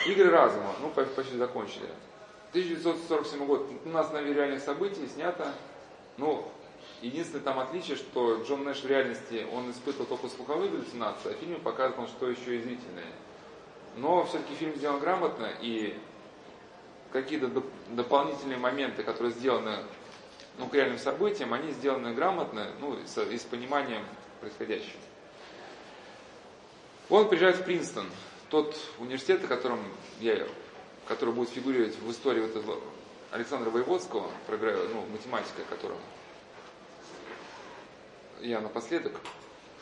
Игры 0.07 0.31
разума, 0.31 0.75
ну 0.81 0.91
почти 0.91 1.37
закончили. 1.37 1.89
1947 2.57 3.45
год, 3.45 3.69
у 3.85 3.89
нас 3.91 4.11
на 4.13 4.23
реальных 4.23 4.63
событий 4.63 5.07
снято, 5.09 5.53
ну, 6.17 6.51
единственное 7.03 7.45
там 7.45 7.59
отличие, 7.59 7.99
что 7.99 8.43
Джон 8.45 8.65
Нэш 8.65 8.79
в 8.79 8.87
реальности, 8.87 9.47
он 9.53 9.71
испытывал 9.71 10.07
только 10.07 10.29
слуховые 10.29 10.71
галлюцинации, 10.71 11.33
а 11.33 11.35
в 11.35 11.37
фильме 11.37 11.57
показывал, 11.57 12.09
что 12.09 12.31
еще 12.31 12.57
и 12.57 12.63
зрительное. 12.63 13.13
Но 13.97 14.25
все-таки 14.25 14.55
фильм 14.55 14.75
сделан 14.75 15.01
грамотно, 15.01 15.51
и 15.61 15.99
какие-то 17.13 17.47
доп- 17.49 17.71
дополнительные 17.91 18.59
моменты, 18.59 19.03
которые 19.03 19.33
сделаны 19.33 19.81
ну, 20.59 20.67
к 20.67 20.75
реальным 20.75 20.99
событиям, 20.99 21.53
они 21.53 21.73
сделаны 21.73 22.15
грамотно, 22.15 22.69
ну, 22.81 22.97
с, 23.05 23.23
и 23.23 23.37
с 23.37 23.43
пониманием 23.43 24.03
происходящего. 24.41 25.01
Он 27.11 27.29
приезжает 27.29 27.57
в 27.57 27.65
Принстон, 27.65 28.07
тот 28.49 28.75
университет, 28.99 29.45
о 29.45 29.47
котором 29.47 29.81
я, 30.21 30.47
который 31.09 31.35
будет 31.35 31.51
фигурировать 31.51 31.99
в 31.99 32.11
истории 32.11 32.41
вот 32.41 32.57
этого 32.57 32.79
Александра 33.31 33.71
Воеводского, 33.71 34.31
ну, 34.49 35.07
математика 35.13 35.63
которого 35.69 35.99
я 38.41 38.61
напоследок 38.61 39.15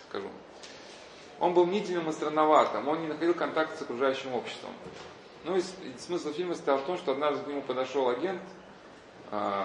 скажу. 0.08 0.28
Он 1.40 1.54
был 1.54 1.66
мнительным 1.66 2.08
и 2.08 2.12
странноватым, 2.12 2.86
он 2.88 3.02
не 3.02 3.08
находил 3.08 3.34
контакта 3.34 3.76
с 3.76 3.82
окружающим 3.82 4.34
обществом. 4.34 4.70
Ну 5.44 5.56
и 5.56 5.62
смысл 5.98 6.32
фильма 6.32 6.54
состоял 6.54 6.78
в 6.78 6.84
том, 6.86 6.96
что 6.96 7.12
однажды 7.12 7.44
к 7.44 7.46
нему 7.48 7.60
подошел 7.62 8.08
агент 8.08 8.40
э, 9.30 9.62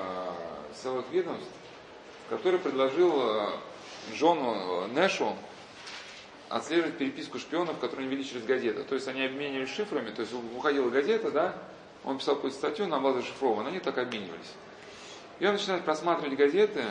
силовых 0.81 1.05
ведомств, 1.11 1.47
который 2.29 2.59
предложил 2.59 3.13
э, 3.21 3.49
Джону 4.13 4.87
Нэшу 4.87 5.35
отслеживать 6.49 6.97
переписку 6.97 7.37
шпионов, 7.39 7.79
которые 7.79 8.07
они 8.07 8.15
вели 8.15 8.27
через 8.27 8.43
газеты. 8.43 8.83
То 8.83 8.95
есть 8.95 9.07
они 9.07 9.23
обменивались 9.23 9.69
шифрами, 9.69 10.09
то 10.09 10.21
есть 10.21 10.33
выходила 10.33 10.89
газета, 10.89 11.31
да, 11.31 11.55
он 12.03 12.17
писал 12.17 12.35
какую-то 12.35 12.57
статью, 12.57 12.85
она 12.85 12.99
была 12.99 13.13
зашифрована, 13.13 13.69
они 13.69 13.79
так 13.79 13.97
обменивались. 13.97 14.53
И 15.39 15.45
он 15.45 15.53
начинает 15.53 15.85
просматривать 15.85 16.37
газеты, 16.37 16.83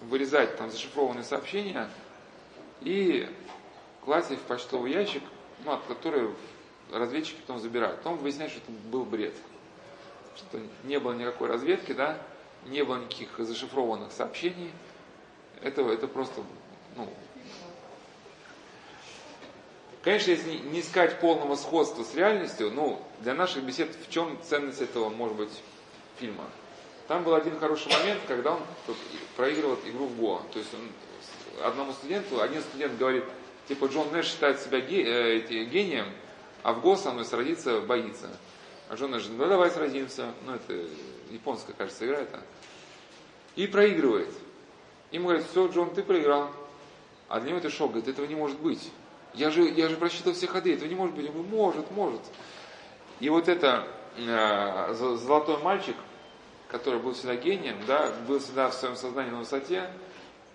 вырезать 0.00 0.56
там 0.56 0.70
зашифрованные 0.70 1.24
сообщения 1.24 1.88
и 2.80 3.28
класть 4.04 4.30
их 4.30 4.38
в 4.38 4.42
почтовый 4.42 4.92
ящик, 4.92 5.22
ну, 5.64 5.72
от 5.72 5.84
которой 5.84 6.30
разведчики 6.92 7.40
потом 7.40 7.60
забирают. 7.60 7.98
Потом 7.98 8.18
выясняется, 8.18 8.58
что 8.58 8.72
это 8.72 8.80
был 8.88 9.04
бред. 9.04 9.34
Что 10.36 10.60
не 10.84 10.98
было 10.98 11.12
никакой 11.12 11.48
разведки, 11.48 11.92
да, 11.92 12.18
не 12.66 12.82
было 12.84 12.98
никаких 12.98 13.30
зашифрованных 13.38 14.12
сообщений. 14.12 14.72
Это, 15.62 15.82
это 15.82 16.08
просто, 16.08 16.42
ну, 16.96 17.08
Конечно, 20.04 20.32
если 20.32 20.58
не 20.58 20.80
искать 20.80 21.18
полного 21.18 21.56
сходства 21.56 22.04
с 22.04 22.14
реальностью, 22.14 22.70
ну, 22.70 23.00
для 23.20 23.32
наших 23.32 23.64
бесед 23.64 23.88
в 24.06 24.10
чем 24.10 24.38
ценность 24.42 24.82
этого, 24.82 25.08
может 25.08 25.34
быть, 25.34 25.62
фильма? 26.18 26.44
Там 27.08 27.24
был 27.24 27.34
один 27.34 27.58
хороший 27.58 27.90
момент, 27.90 28.20
когда 28.28 28.52
он 28.52 28.60
проигрывал 29.36 29.78
игру 29.86 30.04
в 30.04 30.16
Го. 30.18 30.42
То 30.52 30.58
есть 30.58 30.70
он 30.74 31.66
одному 31.66 31.92
студенту, 31.94 32.42
один 32.42 32.60
студент 32.60 32.98
говорит, 32.98 33.24
типа 33.66 33.86
Джон 33.86 34.12
Нэш 34.12 34.26
считает 34.26 34.60
себя 34.60 34.78
э, 34.78 35.38
гением, 35.64 36.12
а 36.62 36.74
в 36.74 36.82
гол 36.82 36.98
со 36.98 37.10
мной 37.10 37.24
сразиться 37.24 37.80
боится. 37.80 38.28
А 38.90 38.96
Джон 38.96 39.12
Нэш, 39.12 39.26
ну 39.28 39.48
давай 39.48 39.70
сразимся. 39.70 40.32
Ну, 40.44 40.54
это 40.54 40.86
японская, 41.30 41.74
кажется, 41.74 42.04
игра 42.04 42.18
это. 42.18 42.42
И 43.56 43.66
проигрывает. 43.66 44.28
Ему 45.12 45.28
говорят, 45.28 45.46
все, 45.50 45.66
Джон, 45.66 45.94
ты 45.94 46.02
проиграл. 46.02 46.50
А 47.28 47.40
для 47.40 47.50
него 47.50 47.58
это 47.58 47.70
шок, 47.70 47.92
говорит, 47.92 48.08
этого 48.08 48.26
не 48.26 48.34
может 48.34 48.58
быть. 48.58 48.90
Я 49.34 49.50
же, 49.50 49.62
я 49.68 49.88
же 49.88 49.96
просчитал 49.96 50.32
все 50.32 50.46
ходы, 50.46 50.74
этого 50.74 50.88
не 50.88 50.94
может 50.94 51.16
быть. 51.16 51.26
Он 51.26 51.32
говорит, 51.32 51.52
может, 51.52 51.90
может. 51.90 52.20
И 53.20 53.28
вот 53.28 53.48
это 53.48 53.86
э, 54.16 54.94
золотой 54.94 55.58
мальчик, 55.58 55.96
который 56.68 57.00
был 57.00 57.14
всегда 57.14 57.36
гением, 57.36 57.78
да, 57.86 58.12
был 58.28 58.38
всегда 58.38 58.70
в 58.70 58.74
своем 58.74 58.96
сознании 58.96 59.30
на 59.30 59.38
высоте, 59.38 59.90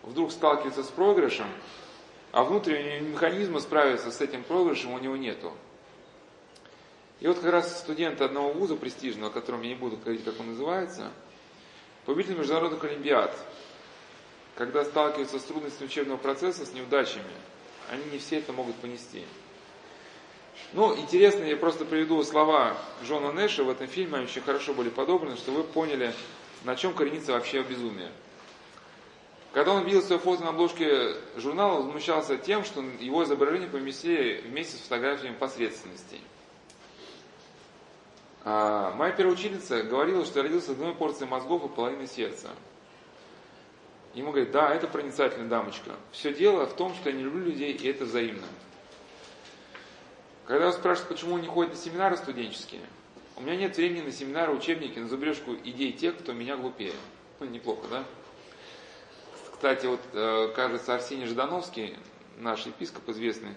вдруг 0.04 0.32
сталкивается 0.32 0.84
с 0.84 0.88
проигрышем, 0.88 1.48
а 2.32 2.44
внутреннего 2.44 3.10
механизма 3.10 3.60
справиться 3.60 4.12
с 4.12 4.22
этим 4.22 4.44
проигрышем 4.44 4.94
у 4.94 5.00
него 5.00 5.18
нету. 5.18 5.54
И 7.20 7.28
вот 7.28 7.40
как 7.40 7.52
раз 7.52 7.80
студенты 7.80 8.24
одного 8.24 8.54
вуза 8.54 8.76
престижного, 8.76 9.30
о 9.30 9.34
котором 9.34 9.62
я 9.62 9.70
не 9.70 9.76
буду 9.76 9.98
говорить, 9.98 10.24
как 10.24 10.40
он 10.40 10.48
называется, 10.52 11.12
победитель 12.06 12.38
международных 12.38 12.82
олимпиад, 12.84 13.36
когда 14.56 14.86
сталкиваются 14.86 15.40
с 15.40 15.44
трудностями 15.44 15.88
учебного 15.88 16.18
процесса, 16.18 16.66
с 16.66 16.74
неудачами, 16.74 17.26
они 17.92 18.04
не 18.12 18.20
все 18.20 18.38
это 18.38 18.54
могут 18.54 18.76
понести. 18.76 19.24
Ну, 20.74 20.96
интересно, 20.96 21.44
я 21.44 21.58
просто 21.58 21.86
приведу 21.86 22.22
слова 22.24 22.78
Джона 23.04 23.32
Нэша 23.32 23.64
в 23.64 23.70
этом 23.70 23.88
фильме, 23.88 24.18
они 24.18 24.26
очень 24.26 24.42
хорошо 24.42 24.74
были 24.74 24.90
подобраны, 24.90 25.36
чтобы 25.36 25.60
вы 25.60 25.64
поняли, 25.64 26.14
на 26.64 26.76
чем 26.76 26.94
коренится 26.94 27.32
вообще 27.34 27.64
безумие. 27.64 28.12
Когда 29.52 29.74
он 29.74 29.84
видел 29.84 30.04
свое 30.04 30.20
фото 30.20 30.44
на 30.44 30.50
обложке 30.50 31.16
журнала, 31.38 31.80
он 31.80 31.86
возмущался 31.86 32.38
тем, 32.38 32.64
что 32.64 32.84
его 33.00 33.24
изображение 33.24 33.68
поместили 33.68 34.42
вместе 34.46 34.78
с 34.78 34.82
фотографиями 34.82 35.36
посредственностей. 35.36 36.22
А 38.44 38.94
моя 38.96 39.12
первая 39.12 39.36
ученица 39.36 39.82
говорила, 39.82 40.24
что 40.24 40.40
я 40.40 40.44
родился 40.44 40.68
с 40.68 40.72
одной 40.72 40.94
порцией 40.94 41.30
мозгов 41.30 41.66
и 41.66 41.68
половиной 41.68 42.08
сердца. 42.08 42.50
Ему 44.14 44.32
говорит, 44.32 44.52
да, 44.52 44.74
это 44.74 44.88
проницательная 44.88 45.48
дамочка. 45.48 45.92
Все 46.12 46.34
дело 46.34 46.66
в 46.66 46.76
том, 46.76 46.96
что 46.96 47.10
я 47.10 47.16
не 47.16 47.24
люблю 47.24 47.46
людей, 47.46 47.74
и 47.74 47.88
это 47.88 48.06
взаимно. 48.06 48.48
Когда 50.46 50.66
вас 50.66 50.76
спрашивают, 50.76 51.10
почему 51.10 51.36
он 51.36 51.42
не 51.42 51.48
ходит 51.48 51.74
на 51.74 51.78
семинары 51.78 52.18
студенческие, 52.18 52.82
у 53.36 53.42
меня 53.42 53.56
нет 53.56 53.78
времени 53.78 54.02
на 54.02 54.12
семинары, 54.12 54.52
учебники, 54.52 54.98
на 54.98 55.08
зубрежку 55.08 55.54
идей 55.64 55.94
тех, 55.94 56.18
кто 56.18 56.34
меня 56.34 56.58
глупее. 56.58 56.94
Ну, 57.40 57.46
неплохо, 57.46 57.88
да? 57.90 58.04
Кстати, 59.54 59.86
вот, 59.86 60.02
э, 60.14 60.52
кажется, 60.56 60.96
Арсений 60.96 61.26
Ждановский, 61.26 61.96
наш 62.38 62.66
епископ 62.66 63.08
известный, 63.10 63.56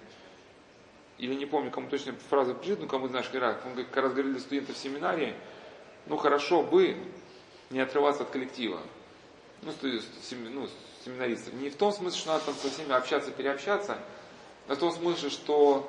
или 1.18 1.34
не 1.34 1.46
помню, 1.46 1.70
кому 1.70 1.88
точно 1.88 2.14
фраза 2.28 2.52
принадлежит, 2.52 2.80
ну, 2.80 2.88
кому 2.88 3.08
знаешь, 3.08 3.30
он 3.32 3.74
как 3.74 3.96
раз 3.96 4.12
говорил 4.12 4.32
для 4.32 4.40
студентов 4.40 4.76
семинарии, 4.76 5.34
ну, 6.06 6.16
хорошо 6.16 6.62
бы 6.62 6.96
не 7.70 7.80
отрываться 7.80 8.24
от 8.24 8.30
коллектива. 8.30 8.80
Ну, 9.62 9.72
ну, 9.80 10.68
семинаристов. 11.04 11.54
Не 11.54 11.70
в 11.70 11.76
том 11.76 11.92
смысле, 11.92 12.18
что 12.18 12.32
надо 12.32 12.46
там 12.46 12.54
со 12.54 12.68
всеми 12.68 12.92
общаться, 12.92 13.30
переобщаться, 13.30 13.96
а 14.68 14.74
в 14.74 14.78
том 14.78 14.90
смысле, 14.90 15.30
что, 15.30 15.88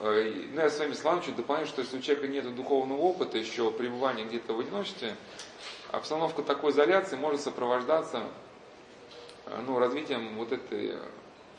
э, 0.00 0.46
ну, 0.52 0.60
я 0.60 0.70
своими 0.70 0.92
словами 0.92 1.24
чуть 1.24 1.34
дополняю, 1.34 1.66
что 1.66 1.82
если 1.82 1.98
у 1.98 2.00
человека 2.00 2.28
нет 2.28 2.54
духовного 2.54 3.00
опыта, 3.00 3.36
еще 3.36 3.72
пребывания 3.72 4.24
где-то 4.24 4.52
в 4.52 4.60
одиночестве, 4.60 5.16
обстановка 5.90 6.42
такой 6.42 6.70
изоляции 6.70 7.16
может 7.16 7.40
сопровождаться 7.40 8.22
ну, 9.66 9.78
развитием 9.78 10.36
вот 10.36 10.52
этой, 10.52 10.96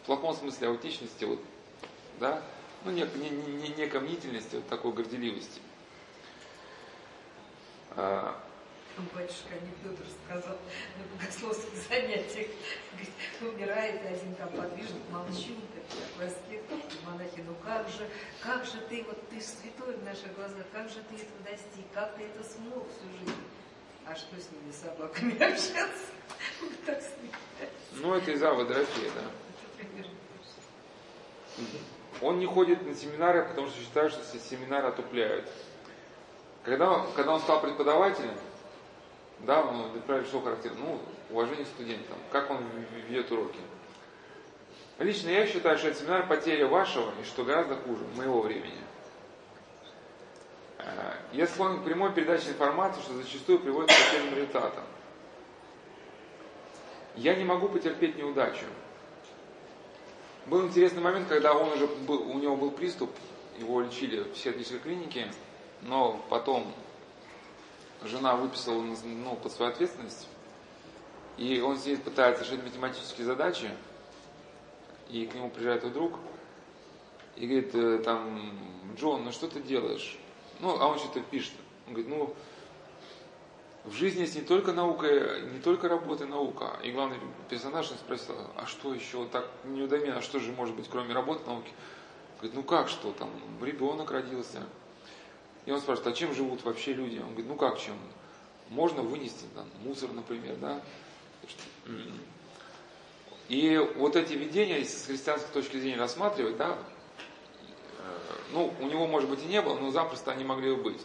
в 0.04 0.06
плохом 0.06 0.36
смысле, 0.36 0.70
аутичности, 0.70 1.26
вот, 1.26 1.40
да, 2.20 2.42
ну, 2.86 2.92
не, 2.92 3.02
не, 3.16 3.30
не, 3.30 3.70
некой 3.70 4.00
мнительности, 4.00 4.56
вот 4.56 4.68
такой 4.68 4.94
горделивости. 4.94 5.62
А, 9.00 9.16
батюшка 9.16 9.56
анекдот 9.56 10.06
рассказал 10.06 10.58
на 10.98 11.04
богословских 11.16 11.78
занятиях. 11.88 12.48
Говорит, 12.92 13.14
умирает 13.42 14.06
один 14.06 14.36
там 14.36 14.50
подвижник, 14.50 15.02
молчун, 15.10 15.62
такой 15.90 16.28
аскет, 16.28 16.64
монахи, 17.06 17.44
ну 17.48 17.56
как 17.64 17.88
же, 17.88 18.10
как 18.42 18.66
же 18.66 18.82
ты, 18.90 19.04
вот 19.04 19.30
ты 19.30 19.40
святой 19.40 19.96
в 19.96 20.04
наших 20.04 20.36
глазах, 20.36 20.66
как 20.74 20.90
же 20.90 21.02
ты 21.10 21.16
этого 21.16 21.40
достиг, 21.46 21.86
как 21.94 22.16
ты 22.16 22.24
это 22.24 22.44
смог 22.44 22.86
всю 22.92 23.10
жизнь? 23.20 23.42
А 24.06 24.16
что 24.16 24.36
с 24.36 24.50
ними 24.52 24.72
собаками 24.72 25.42
общаться? 25.44 26.06
так 26.86 27.02
ну, 27.94 28.14
это 28.16 28.32
из 28.32 28.44
аводрофия, 28.44 29.12
да. 29.16 29.24
Он 32.22 32.40
не 32.40 32.46
ходит 32.46 32.86
на 32.86 32.94
семинары, 32.94 33.48
потому 33.48 33.68
что 33.68 33.80
считает, 33.80 34.12
что 34.12 34.24
семинары 34.40 34.88
отупляют. 34.90 35.50
Когда, 36.64 37.06
когда 37.16 37.34
он 37.34 37.40
стал 37.40 37.62
преподавателем, 37.62 38.38
да, 39.46 39.62
он 39.62 39.86
отправили 39.96 40.26
что 40.26 40.42
характерно? 40.42 40.80
Ну, 40.80 41.02
уважение 41.30 41.66
студентам, 41.66 42.18
как 42.32 42.50
он 42.50 42.60
ведет 43.08 43.32
уроки. 43.32 43.60
Лично 45.00 45.30
я 45.30 45.48
считаю, 45.48 45.78
что 45.78 45.88
это 45.88 46.00
семинар 46.00 46.28
потеря 46.28 46.68
вашего, 46.68 47.12
и 47.22 47.26
что 47.26 47.46
гораздо 47.46 47.78
хуже, 47.78 48.04
моего 48.18 48.42
времени. 48.42 48.74
Э, 50.80 51.14
я 51.32 51.48
склонен 51.48 51.82
к 51.82 51.86
прямой 51.86 52.12
передаче 52.12 52.50
информации, 52.50 53.02
что 53.02 53.14
зачастую 53.14 53.60
приводит 53.60 53.92
к 53.92 53.98
потерянным 53.98 54.36
результатам. 54.36 54.84
Я 57.16 57.36
не 57.36 57.46
могу 57.46 57.70
потерпеть 57.70 58.18
неудачу. 58.18 58.66
Был 60.48 60.68
интересный 60.68 61.02
момент, 61.02 61.28
когда 61.30 61.54
он 61.54 61.72
уже 61.74 61.88
был, 61.88 62.30
у 62.30 62.40
него 62.40 62.56
был 62.56 62.72
приступ, 62.72 63.12
его 63.58 63.82
лечили 63.82 64.22
в 64.22 64.32
психиатрической 64.32 64.80
клинике, 64.80 65.32
но 65.82 66.20
потом 66.30 66.74
жена 68.04 68.36
выписала 68.36 68.82
ну, 68.82 69.36
под 69.36 69.52
свою 69.52 69.72
ответственность, 69.72 70.28
и 71.38 71.62
он 71.62 71.78
сидит, 71.78 72.04
пытается 72.04 72.44
решить 72.44 72.64
математические 72.64 73.26
задачи, 73.26 73.72
и 75.10 75.26
к 75.26 75.36
нему 75.36 75.50
приезжает 75.50 75.84
его 75.84 75.94
друг, 75.94 76.20
и 77.36 77.48
говорит, 77.48 77.74
э, 77.74 78.00
там, 78.00 78.52
Джон, 78.98 79.24
ну 79.24 79.32
что 79.32 79.48
ты 79.48 79.62
делаешь? 79.62 80.18
Ну, 80.60 80.78
а 80.80 80.88
он 80.88 81.00
что-то 81.00 81.22
пишет. 81.22 81.54
Он 81.88 81.94
говорит, 81.94 82.10
ну, 82.10 82.36
в 83.86 83.94
жизни 83.94 84.22
есть 84.22 84.36
не 84.36 84.42
только 84.42 84.74
наука, 84.74 85.08
не 85.52 85.60
только 85.60 85.88
работа 85.88 86.26
и 86.26 86.28
наука. 86.28 86.78
И 86.84 86.92
главный 86.92 87.18
персонаж 87.50 87.90
он 87.92 87.98
спросил, 87.98 88.36
а 88.56 88.66
что 88.66 88.94
еще 88.94 89.26
так 89.26 89.48
неудобно, 89.64 90.18
а 90.18 90.22
что 90.22 90.40
же 90.40 90.52
может 90.52 90.76
быть 90.76 90.90
кроме 90.90 91.14
работы 91.14 91.46
науки? 91.46 91.72
Говорит, 92.38 92.56
ну 92.56 92.64
как 92.64 92.90
что 92.90 93.12
там, 93.14 93.30
ребенок 93.62 94.12
родился, 94.12 94.64
и 95.66 95.72
он 95.72 95.80
спрашивает, 95.80 96.16
а 96.16 96.18
чем 96.18 96.34
живут 96.34 96.64
вообще 96.64 96.94
люди? 96.94 97.18
Он 97.18 97.30
говорит, 97.30 97.48
ну 97.48 97.56
как 97.56 97.80
чем? 97.80 97.96
Можно 98.70 99.02
вынести 99.02 99.46
там, 99.56 99.68
мусор, 99.84 100.12
например, 100.12 100.56
да? 100.58 100.82
И 103.48 103.78
вот 103.96 104.16
эти 104.16 104.34
видения, 104.34 104.78
если 104.78 104.98
с 104.98 105.06
христианской 105.06 105.52
точки 105.52 105.78
зрения 105.78 105.98
рассматривать, 105.98 106.56
да, 106.58 106.78
э, 107.98 108.04
ну, 108.54 108.72
у 108.80 108.86
него, 108.86 109.08
может 109.08 109.28
быть, 109.28 109.42
и 109.44 109.48
не 109.48 109.60
было, 109.62 109.78
но 109.80 109.90
запросто 109.90 110.32
они 110.32 110.44
могли 110.44 110.76
бы 110.76 110.84
быть. 110.84 111.02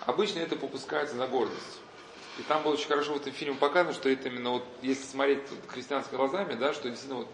Обычно 0.00 0.40
это 0.40 0.56
попускается 0.56 1.14
за 1.16 1.28
гордость. 1.28 1.80
И 2.38 2.42
там 2.42 2.62
было 2.62 2.72
очень 2.72 2.88
хорошо 2.88 3.14
в 3.14 3.16
этом 3.18 3.32
фильме 3.32 3.54
показано, 3.54 3.94
что 3.94 4.08
это 4.08 4.28
именно 4.28 4.50
вот, 4.50 4.64
если 4.80 5.04
смотреть 5.04 5.42
христианскими 5.68 6.16
глазами, 6.16 6.54
да, 6.54 6.72
что 6.72 6.88
действительно 6.88 7.20
вот 7.20 7.28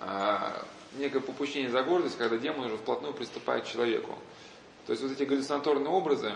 а, 0.00 0.64
некое 0.94 1.20
попущение 1.20 1.68
за 1.68 1.82
гордость, 1.82 2.16
когда 2.16 2.38
демон 2.38 2.66
уже 2.66 2.76
вплотную 2.76 3.12
приступает 3.12 3.64
к 3.64 3.68
человеку. 3.68 4.18
То 4.86 4.92
есть 4.92 5.02
вот 5.02 5.12
эти 5.12 5.22
галлюцинаторные 5.22 5.88
образы, 5.88 6.32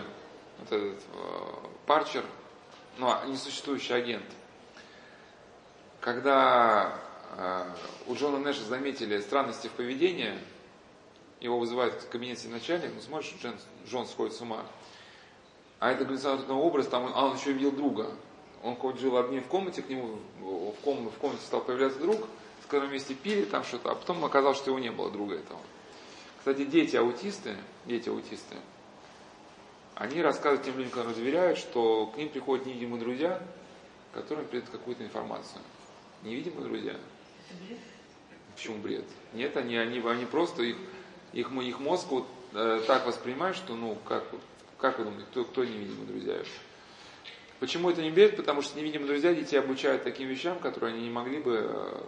вот 0.59 0.71
этот 0.71 0.99
э, 1.13 1.53
парчер, 1.85 2.23
ну, 2.97 3.07
а, 3.07 3.25
несуществующий 3.25 3.93
агент, 3.93 4.25
когда 5.99 6.97
э, 7.37 7.65
у 8.07 8.15
Джона 8.15 8.39
Нэша 8.39 8.63
заметили 8.63 9.19
странности 9.19 9.67
в 9.67 9.71
поведении, 9.71 10.33
его 11.41 11.59
вызывает 11.59 11.93
в 11.93 12.09
кабинет 12.09 12.39
начальник, 12.49 12.91
ну 12.95 13.01
смотришь, 13.01 13.35
Джон, 13.41 13.55
Джон 13.85 14.07
сходит 14.07 14.33
с 14.33 14.41
ума. 14.41 14.65
А 15.79 15.91
это 15.91 16.05
галлюцинаторный 16.05 16.55
образ, 16.55 16.87
там, 16.87 17.11
а 17.13 17.25
он 17.25 17.35
еще 17.35 17.51
видел 17.51 17.71
друга. 17.71 18.11
Он 18.63 18.75
хоть 18.75 18.99
жил 18.99 19.17
один 19.17 19.43
в 19.43 19.47
комнате, 19.47 19.83
к 19.83 19.89
нему 19.89 20.17
в, 20.39 20.71
комнате, 20.83 21.15
в 21.15 21.19
комнате 21.19 21.43
стал 21.45 21.61
появляться 21.61 21.99
друг, 21.99 22.27
с 22.63 22.65
которым 22.65 22.89
вместе 22.89 23.13
пили 23.13 23.45
там 23.45 23.63
что-то, 23.63 23.91
а 23.91 23.95
потом 23.95 24.23
оказалось, 24.25 24.57
что 24.57 24.71
его 24.71 24.79
не 24.79 24.91
было 24.91 25.11
друга 25.11 25.35
этого. 25.35 25.59
Кстати, 26.39 26.65
дети 26.65 26.95
аутисты, 26.95 27.55
дети 27.85 28.09
аутисты, 28.09 28.55
они 29.95 30.21
рассказывают 30.21 30.63
тем 30.63 30.77
людям, 30.77 30.91
которые 30.91 31.15
доверяют, 31.15 31.57
что 31.57 32.07
к 32.07 32.17
ним 32.17 32.29
приходят 32.29 32.65
невидимые 32.65 32.99
друзья, 32.99 33.41
которым 34.13 34.45
передают 34.45 34.69
какую-то 34.69 35.03
информацию. 35.03 35.61
Невидимые 36.23 36.67
друзья. 36.67 36.95
Бред? 37.65 37.79
Почему 38.55 38.77
бред? 38.77 39.05
Нет, 39.33 39.57
они, 39.57 39.75
они, 39.77 39.99
они 39.99 40.25
просто, 40.25 40.63
их, 40.63 40.77
их, 41.33 41.51
их 41.51 41.79
мозг 41.79 42.07
вот, 42.09 42.27
э, 42.53 42.81
так 42.87 43.05
воспринимает, 43.05 43.55
что, 43.55 43.75
ну, 43.75 43.97
как, 44.05 44.23
как 44.77 44.99
вы 44.99 45.05
думаете, 45.05 45.25
кто, 45.31 45.43
кто 45.45 45.63
невидимые 45.63 46.07
друзья? 46.07 46.37
Почему 47.59 47.89
это 47.89 48.01
не 48.03 48.11
бред? 48.11 48.35
Потому 48.35 48.61
что 48.61 48.77
невидимые 48.77 49.07
друзья 49.07 49.33
детей 49.33 49.57
обучают 49.57 50.03
таким 50.03 50.27
вещам, 50.27 50.59
которые 50.59 50.93
они 50.93 51.03
не 51.03 51.09
могли 51.09 51.39
бы 51.39 51.65
э, 51.67 52.01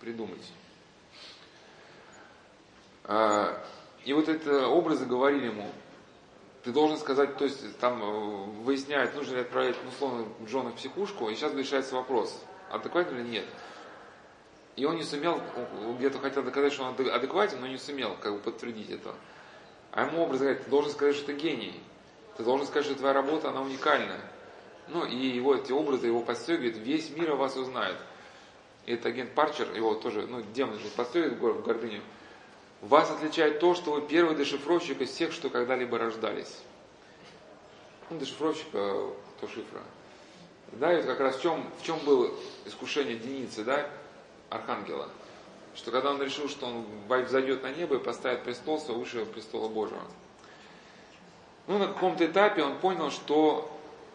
придумать. 0.00 0.52
И 4.04 4.12
вот 4.12 4.28
это 4.28 4.68
образы 4.68 5.04
говорили 5.04 5.46
ему, 5.46 5.70
ты 6.62 6.72
должен 6.72 6.98
сказать, 6.98 7.36
то 7.36 7.44
есть 7.44 7.78
там 7.78 8.02
э, 8.02 8.62
выясняют, 8.62 9.14
нужно 9.14 9.36
ли 9.36 9.40
отправить, 9.40 9.76
ну, 9.82 9.88
условно, 9.88 10.26
Джона 10.44 10.70
в 10.70 10.74
психушку, 10.74 11.30
и 11.30 11.34
сейчас 11.34 11.54
решается 11.54 11.94
вопрос, 11.94 12.38
адекватен 12.70 13.18
или 13.18 13.28
нет. 13.28 13.44
И 14.76 14.84
он 14.84 14.96
не 14.96 15.02
сумел, 15.02 15.40
где-то 15.98 16.18
хотел 16.18 16.42
доказать, 16.42 16.72
что 16.72 16.84
он 16.84 16.94
адекватен, 17.10 17.60
но 17.60 17.66
не 17.66 17.78
сумел 17.78 18.16
как 18.20 18.34
бы 18.34 18.38
подтвердить 18.38 18.90
это. 18.90 19.14
А 19.92 20.06
ему 20.06 20.22
образ 20.22 20.40
говорит, 20.40 20.64
ты 20.64 20.70
должен 20.70 20.92
сказать, 20.92 21.16
что 21.16 21.26
ты 21.26 21.34
гений. 21.34 21.82
Ты 22.36 22.44
должен 22.44 22.66
сказать, 22.66 22.86
что 22.86 22.94
твоя 22.94 23.12
работа, 23.12 23.50
она 23.50 23.62
уникальная. 23.62 24.20
Ну, 24.88 25.04
и 25.04 25.16
его 25.16 25.54
эти 25.54 25.72
образы, 25.72 26.06
его 26.06 26.20
подстегивают, 26.20 26.76
весь 26.76 27.10
мир 27.10 27.32
о 27.32 27.36
вас 27.36 27.56
узнает. 27.56 27.96
И 28.86 28.92
это 28.92 29.08
агент 29.08 29.34
Парчер, 29.34 29.72
его 29.74 29.94
тоже, 29.94 30.26
ну, 30.26 30.42
демон 30.54 30.78
же 30.78 30.88
подстегивает 30.88 31.38
в 31.38 31.62
гордыню. 31.62 32.02
Вас 32.80 33.10
отличает 33.10 33.60
то, 33.60 33.74
что 33.74 33.92
вы 33.92 34.02
первый 34.02 34.34
дешифровщик 34.34 35.00
из 35.02 35.10
всех, 35.10 35.32
что 35.32 35.50
когда-либо 35.50 35.98
рождались. 35.98 36.56
Ну, 38.08 38.18
дешифровщик 38.18 38.66
э, 38.72 39.10
то 39.40 39.48
шифра. 39.48 39.82
Да, 40.72 40.92
и 40.92 40.96
вот 40.96 41.06
как 41.06 41.20
раз 41.20 41.36
в 41.36 41.42
чем, 41.42 41.64
в 41.78 41.84
чем 41.84 41.98
было 42.00 42.30
искушение 42.64 43.16
Деницы, 43.16 43.64
да, 43.64 43.90
Архангела. 44.48 45.08
Что 45.74 45.90
когда 45.90 46.10
он 46.10 46.22
решил, 46.22 46.48
что 46.48 46.66
он 46.66 46.86
взойдет 47.24 47.62
на 47.62 47.70
небо 47.70 47.96
и 47.96 47.98
поставит 47.98 48.44
престол 48.44 48.80
свой 48.80 48.98
выше 48.98 49.26
престола 49.26 49.68
Божьего. 49.68 50.02
Ну, 51.66 51.78
на 51.78 51.88
каком-то 51.88 52.24
этапе 52.24 52.62
он 52.64 52.78
понял, 52.78 53.10
что, 53.10 53.70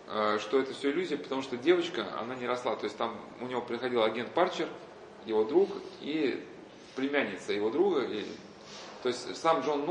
э, 0.07 0.39
что 0.41 0.59
это 0.59 0.73
все 0.73 0.89
иллюзия, 0.89 1.17
потому 1.17 1.43
что 1.43 1.55
девочка, 1.55 2.07
она 2.19 2.33
не 2.35 2.47
росла. 2.47 2.75
То 2.75 2.85
есть 2.85 2.97
там 2.97 3.15
у 3.39 3.45
него 3.45 3.61
приходил 3.61 4.03
агент 4.03 4.31
Парчер, 4.31 4.67
его 5.25 5.43
друг, 5.43 5.69
и 6.01 6.43
племянница 6.95 7.53
его 7.53 7.69
друга, 7.69 8.01
и 8.01 8.25
то 9.05 9.09
есть 9.09 9.37
сам 9.37 9.59
Джон 9.61 9.85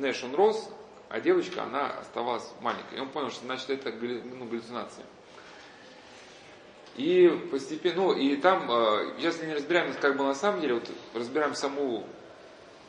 Нэш, 0.00 0.22
он 0.22 0.34
рос, 0.34 0.68
а 1.08 1.18
девочка, 1.18 1.62
она 1.62 1.92
оставалась 1.98 2.46
маленькой. 2.60 2.98
И 2.98 3.00
он 3.00 3.08
понял, 3.08 3.30
что 3.30 3.46
значит 3.46 3.70
это 3.70 3.90
ну, 3.90 4.44
галлюцинация. 4.44 5.06
И 6.94 7.30
постепенно, 7.50 8.02
ну 8.02 8.12
и 8.12 8.36
там, 8.36 8.70
э, 8.70 9.14
если 9.18 9.46
не 9.46 9.54
разбираем, 9.54 9.94
как 9.94 10.18
бы 10.18 10.24
на 10.24 10.34
самом 10.34 10.60
деле, 10.60 10.74
вот 10.74 10.90
разбираем 11.14 11.54
саму 11.54 12.04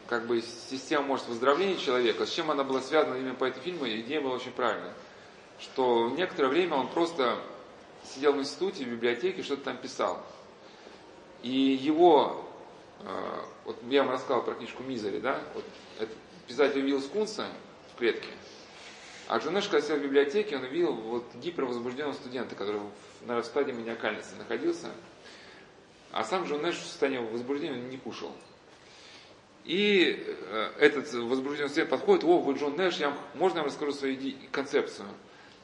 как 0.07 0.27
бы 0.27 0.41
систему, 0.41 1.05
может, 1.05 1.29
выздоровления 1.29 1.77
человека, 1.77 2.25
с 2.25 2.31
чем 2.31 2.51
она 2.51 2.65
была 2.65 2.81
связана 2.81 3.15
именно 3.15 3.35
по 3.35 3.45
этому 3.45 3.63
фильму, 3.63 3.87
идея 3.87 4.19
была 4.19 4.35
очень 4.35 4.51
правильная. 4.51 4.93
Что 5.57 6.09
некоторое 6.09 6.49
время 6.49 6.75
он 6.75 6.89
просто 6.89 7.37
сидел 8.13 8.33
в 8.33 8.39
институте, 8.39 8.83
в 8.83 8.89
библиотеке, 8.89 9.41
что-то 9.41 9.63
там 9.63 9.77
писал. 9.77 10.21
И 11.43 11.49
его 11.49 12.50
вот 13.65 13.77
я 13.89 14.03
вам 14.03 14.13
рассказал 14.13 14.43
про 14.43 14.53
книжку 14.53 14.83
Мизери, 14.83 15.19
да, 15.19 15.39
вот 15.53 15.63
это, 15.99 16.11
писатель 16.47 16.81
увидел 16.81 17.01
скунса 17.01 17.47
в 17.93 17.99
клетке, 17.99 18.29
а 19.27 19.37
Джон 19.37 19.51
Нэш, 19.51 19.65
когда 19.69 19.81
сидел 19.81 19.99
в 19.99 20.03
библиотеке, 20.03 20.57
он 20.57 20.63
увидел 20.63 20.93
вот 20.93 21.23
гипервозбужденного 21.35 22.13
студента, 22.13 22.55
который 22.55 22.81
на 23.25 23.41
стадии 23.43 23.71
маниакальности 23.71 24.35
находился, 24.37 24.91
а 26.11 26.25
сам 26.25 26.43
Джон 26.43 26.61
Нэш 26.61 26.75
в 26.75 26.85
состоянии 26.85 27.25
возбуждения 27.25 27.79
не 27.79 27.97
кушал. 27.97 28.35
И 29.63 30.21
э, 30.27 30.71
этот 30.79 31.13
возбужденный 31.13 31.69
студент 31.69 31.89
подходит, 31.89 32.23
о, 32.23 32.39
вы 32.39 32.55
Джон 32.55 32.75
Нэш, 32.75 32.97
я, 32.97 33.15
можно 33.35 33.57
я 33.57 33.61
вам 33.61 33.69
расскажу 33.69 33.93
свою 33.93 34.17
концепцию? 34.51 35.07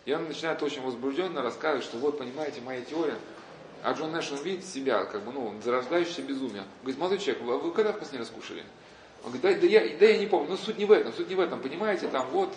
И 0.05 0.13
он 0.13 0.25
начинает 0.27 0.63
очень 0.63 0.81
возбужденно 0.81 1.41
рассказывать, 1.41 1.83
что 1.83 1.97
вот, 1.97 2.17
понимаете, 2.17 2.61
моя 2.61 2.81
теория. 2.81 3.17
А 3.83 3.93
Джон 3.93 4.11
Нэш, 4.11 4.31
он 4.31 4.39
видит 4.39 4.65
себя, 4.65 5.05
как 5.05 5.23
бы, 5.23 5.31
ну, 5.31 5.53
зарождающееся 5.63 6.21
безумие. 6.21 6.63
Говорит, 6.81 6.99
молодой 6.99 7.19
человек, 7.19 7.43
вы, 7.43 7.57
вы 7.59 7.71
когда 7.71 7.93
в 7.93 7.99
последний 7.99 8.19
раз 8.19 8.29
кушали? 8.29 8.63
Он 9.23 9.31
говорит, 9.31 9.41
да, 9.41 9.61
да, 9.61 9.67
я, 9.67 9.97
да 9.97 10.05
я 10.05 10.17
не 10.17 10.27
помню, 10.27 10.49
но 10.51 10.57
суть 10.57 10.77
не 10.77 10.85
в 10.85 10.91
этом, 10.91 11.13
суть 11.13 11.29
не 11.29 11.35
в 11.35 11.39
этом, 11.39 11.61
понимаете, 11.61 12.07
там 12.07 12.27
вот. 12.31 12.53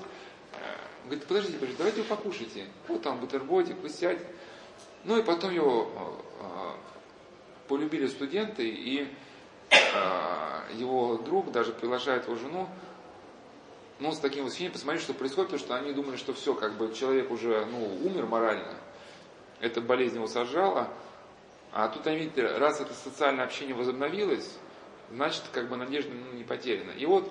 Э, 0.55 0.57
говорит, 1.05 1.25
подождите, 1.25 1.55
подождите, 1.55 1.79
давайте 1.79 2.03
вы 2.03 2.09
покушайте. 2.09 2.67
Вот 2.89 3.03
там 3.03 3.19
бутербродик, 3.19 3.77
вы 3.83 3.89
сядьте. 3.89 4.25
Ну 5.05 5.19
и 5.19 5.23
потом 5.23 5.53
его 5.53 5.91
э, 5.95 6.45
э, 6.45 6.73
полюбили 7.69 8.07
студенты, 8.07 8.69
и 8.69 9.09
его 10.75 11.17
друг 11.19 11.53
даже 11.53 11.71
приглашает 11.71 12.27
его 12.27 12.35
жену 12.35 12.69
ну, 14.01 14.13
с 14.13 14.19
таким 14.19 14.47
восхищением 14.47 14.73
посмотреть, 14.73 15.03
что 15.03 15.15
происходит, 15.15 15.51
потому 15.51 15.67
что 15.67 15.77
они 15.77 15.93
думали, 15.93 16.17
что 16.17 16.33
все, 16.33 16.55
как 16.55 16.75
бы 16.75 16.93
человек 16.95 17.31
уже, 17.31 17.67
ну, 17.67 17.99
умер 18.05 18.27
морально, 18.27 18.75
эта 19.61 19.81
болезнь 19.81 20.17
его 20.17 20.27
сожрала, 20.27 20.89
а 21.73 21.89
тут 21.89 22.07
они 22.07 22.19
видят, 22.19 22.59
раз 22.59 22.81
это 22.81 22.93
социальное 22.95 23.45
общение 23.45 23.75
возобновилось, 23.75 24.59
значит, 25.11 25.45
как 25.53 25.69
бы 25.69 25.77
надежда 25.77 26.11
ну, 26.13 26.37
не 26.37 26.45
потеряна. 26.45 26.93
И 26.93 27.07
вот 27.07 27.31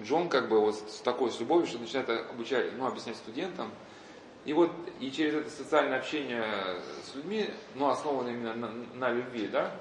Джон 0.00 0.28
как 0.28 0.48
бы 0.48 0.60
вот 0.60 0.76
с 0.76 1.00
такой 1.00 1.30
с 1.30 1.40
любовью, 1.40 1.66
что 1.66 1.78
начинает 1.78 2.08
обучать, 2.30 2.72
ну, 2.76 2.86
объяснять 2.86 3.16
студентам, 3.16 3.70
и 4.44 4.52
вот 4.52 4.70
и 5.00 5.10
через 5.10 5.34
это 5.34 5.50
социальное 5.50 5.98
общение 5.98 6.44
с 7.04 7.14
людьми, 7.14 7.50
ну, 7.74 7.88
основанное 7.88 8.32
именно 8.32 8.54
на, 8.54 8.70
на 8.94 9.10
любви, 9.10 9.46
да, 9.46 9.72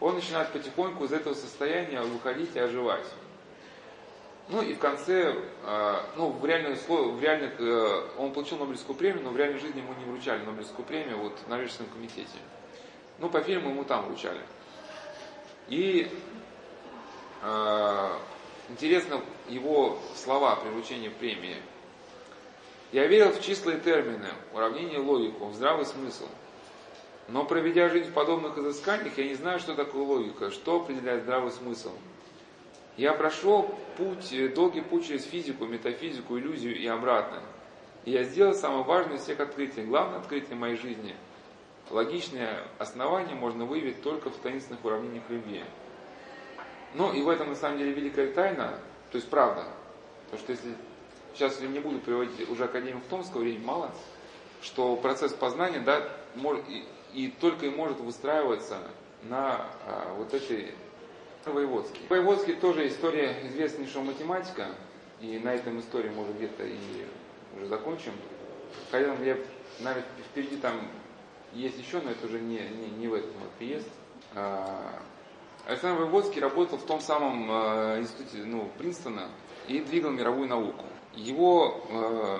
он 0.00 0.16
начинает 0.16 0.48
потихоньку 0.48 1.04
из 1.04 1.12
этого 1.12 1.34
состояния 1.34 2.00
выходить 2.02 2.54
и 2.56 2.58
оживать. 2.58 3.06
Ну 4.48 4.60
и 4.60 4.74
в 4.74 4.78
конце, 4.78 5.34
а, 5.64 6.04
ну 6.16 6.30
в 6.30 6.44
реальных, 6.44 6.78
в 6.88 7.20
реальных, 7.22 7.52
э, 7.60 8.08
он 8.18 8.32
получил 8.32 8.58
Нобелевскую 8.58 8.96
премию, 8.96 9.22
но 9.22 9.30
в 9.30 9.36
реальной 9.36 9.60
жизни 9.60 9.78
ему 9.78 9.94
не 9.94 10.04
вручали 10.04 10.44
Нобелевскую 10.44 10.84
премию 10.84 11.18
вот 11.18 11.38
в 11.38 11.48
Норвежском 11.48 11.86
комитете. 11.86 12.38
Ну 13.18 13.28
по 13.28 13.40
фильму 13.40 13.70
ему 13.70 13.84
там 13.84 14.06
вручали. 14.06 14.40
И 15.68 16.10
э, 17.42 18.08
интересно 18.68 19.20
его 19.48 19.98
слова 20.16 20.56
при 20.56 20.68
вручении 20.70 21.08
премии. 21.08 21.56
Я 22.92 23.06
верил 23.06 23.30
в 23.32 23.40
числа 23.40 23.72
и 23.72 23.80
термины, 23.80 24.28
уравнение 24.52 24.98
логику, 24.98 25.46
в 25.46 25.54
здравый 25.54 25.86
смысл. 25.86 26.26
Но 27.28 27.44
проведя 27.44 27.88
жизнь 27.88 28.10
в 28.10 28.12
подобных 28.12 28.58
изысканиях, 28.58 29.16
я 29.16 29.24
не 29.24 29.34
знаю, 29.34 29.60
что 29.60 29.74
такое 29.74 30.02
логика, 30.02 30.50
что 30.50 30.82
определяет 30.82 31.22
здравый 31.22 31.52
смысл. 31.52 31.92
Я 32.96 33.14
прошел 33.14 33.74
путь, 33.96 34.32
э, 34.32 34.48
долгий 34.48 34.82
путь 34.82 35.06
через 35.06 35.24
физику, 35.24 35.64
метафизику, 35.64 36.38
иллюзию 36.38 36.76
и 36.76 36.86
обратно. 36.86 37.42
И 38.04 38.10
я 38.10 38.24
сделал 38.24 38.54
самое 38.54 38.84
важное 38.84 39.16
из 39.16 39.22
всех 39.22 39.40
открытий, 39.40 39.82
главное 39.82 40.18
открытие 40.18 40.56
моей 40.56 40.76
жизни. 40.76 41.14
Логичное 41.90 42.64
основание 42.78 43.34
можно 43.34 43.64
выявить 43.64 44.02
только 44.02 44.30
в 44.30 44.36
таинственных 44.36 44.84
уравнениях 44.84 45.24
любви. 45.28 45.64
Ну 46.94 47.12
и 47.12 47.22
в 47.22 47.28
этом 47.28 47.50
на 47.50 47.56
самом 47.56 47.78
деле 47.78 47.92
великая 47.92 48.32
тайна, 48.32 48.78
то 49.10 49.16
есть 49.16 49.28
правда. 49.28 49.64
Потому 50.24 50.42
что 50.42 50.52
если 50.52 50.74
сейчас 51.34 51.60
я 51.60 51.68
не 51.68 51.80
буду 51.80 51.98
приводить 51.98 52.48
уже 52.48 52.64
академик 52.64 53.04
Томского, 53.10 53.40
времени 53.40 53.64
мало, 53.64 53.90
что 54.62 54.96
процесс 54.96 55.32
познания, 55.32 55.80
да, 55.80 56.08
может, 56.34 56.64
и, 56.68 56.84
и 57.12 57.28
только 57.28 57.66
и 57.66 57.70
может 57.70 57.98
выстраиваться 58.00 58.78
на 59.24 59.66
а, 59.86 60.14
вот 60.16 60.32
этой 60.34 60.74
Воеводский. 61.44 62.02
Воеводский 62.08 62.54
тоже 62.54 62.86
история 62.86 63.36
известнейшего 63.48 64.02
математика, 64.02 64.68
и 65.20 65.40
на 65.40 65.54
этом 65.54 65.80
истории, 65.80 66.08
может, 66.10 66.36
где-то 66.36 66.64
и 66.64 66.76
уже 67.56 67.66
закончим. 67.66 68.12
Хотя 68.90 69.06
я, 69.06 69.36
наверное, 69.80 70.04
впереди 70.30 70.56
там 70.56 70.74
есть 71.54 71.78
еще, 71.78 72.00
но 72.00 72.10
это 72.10 72.26
уже 72.26 72.40
не, 72.40 72.58
не, 72.58 72.90
не 72.98 73.08
в 73.08 73.14
этом 73.14 73.30
вот 73.40 73.50
приезд. 73.52 73.88
А, 74.34 75.02
Александр 75.66 76.02
Воеводский 76.02 76.40
работал 76.40 76.78
в 76.78 76.86
том 76.86 77.00
самом 77.00 77.48
э, 77.50 78.00
институте 78.00 78.38
ну, 78.44 78.68
Принстона 78.78 79.28
и 79.68 79.78
двигал 79.80 80.10
мировую 80.10 80.48
науку. 80.48 80.84
Его 81.14 81.84
э, 81.88 82.38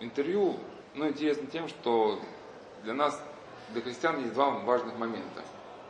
интервью 0.00 0.56
ну, 0.94 1.08
интересно 1.08 1.46
тем, 1.46 1.68
что 1.68 2.20
для 2.82 2.92
нас, 2.92 3.22
для 3.70 3.80
христиан, 3.80 4.20
есть 4.20 4.34
два 4.34 4.50
важных 4.50 4.98
момента. 4.98 5.42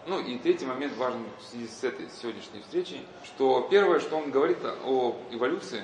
Ну 0.06 0.20
и 0.20 0.38
третий 0.38 0.66
момент 0.66 0.96
важен 0.96 1.24
в 1.38 1.44
связи 1.44 1.66
с 1.66 1.82
этой 1.84 2.08
сегодняшней 2.10 2.60
встречей, 2.60 3.02
что 3.24 3.66
первое, 3.70 4.00
что 4.00 4.16
он 4.16 4.30
говорит 4.30 4.58
о 4.84 5.16
эволюции, 5.30 5.82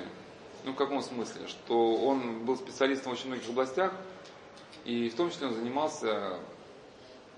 ну 0.65 0.73
в 0.73 0.77
каком 0.77 1.03
смысле, 1.03 1.47
что 1.47 1.97
он 1.97 2.45
был 2.45 2.57
специалистом 2.57 3.13
в 3.13 3.19
очень 3.19 3.29
многих 3.29 3.49
областях, 3.49 3.93
и 4.85 5.09
в 5.09 5.15
том 5.15 5.31
числе 5.31 5.49
он 5.49 5.55
занимался 5.55 6.39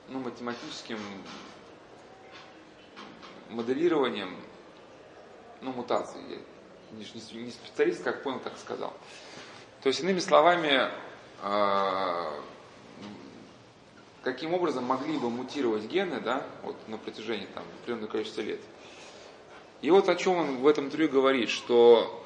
ну, 0.09 0.21
математическим 0.21 0.99
моделированием 3.51 4.37
ну, 5.61 5.73
мутаций. 5.73 6.21
Я 6.29 6.37
не, 6.93 7.43
не 7.43 7.51
специалист, 7.51 8.03
как 8.03 8.23
понял, 8.23 8.41
так 8.41 8.57
сказал. 8.59 8.93
То 9.83 9.89
есть, 9.89 10.01
иными 10.01 10.19
словами, 10.19 10.91
а, 11.43 12.33
каким 14.23 14.55
образом 14.55 14.85
могли 14.85 15.19
бы 15.19 15.31
мутировать 15.31 15.85
гены 15.85 16.21
да, 16.21 16.45
вот, 16.63 16.77
на 16.89 16.99
протяжении 16.99 17.47
там, 17.47 17.65
определенного 17.81 18.11
количества 18.11 18.41
лет. 18.41 18.61
И 19.83 19.91
вот 19.91 20.09
о 20.09 20.17
чем 20.17 20.37
он 20.37 20.57
в 20.59 20.67
этом 20.67 20.87
интервью 20.87 21.11
говорит, 21.11 21.51
что 21.51 22.25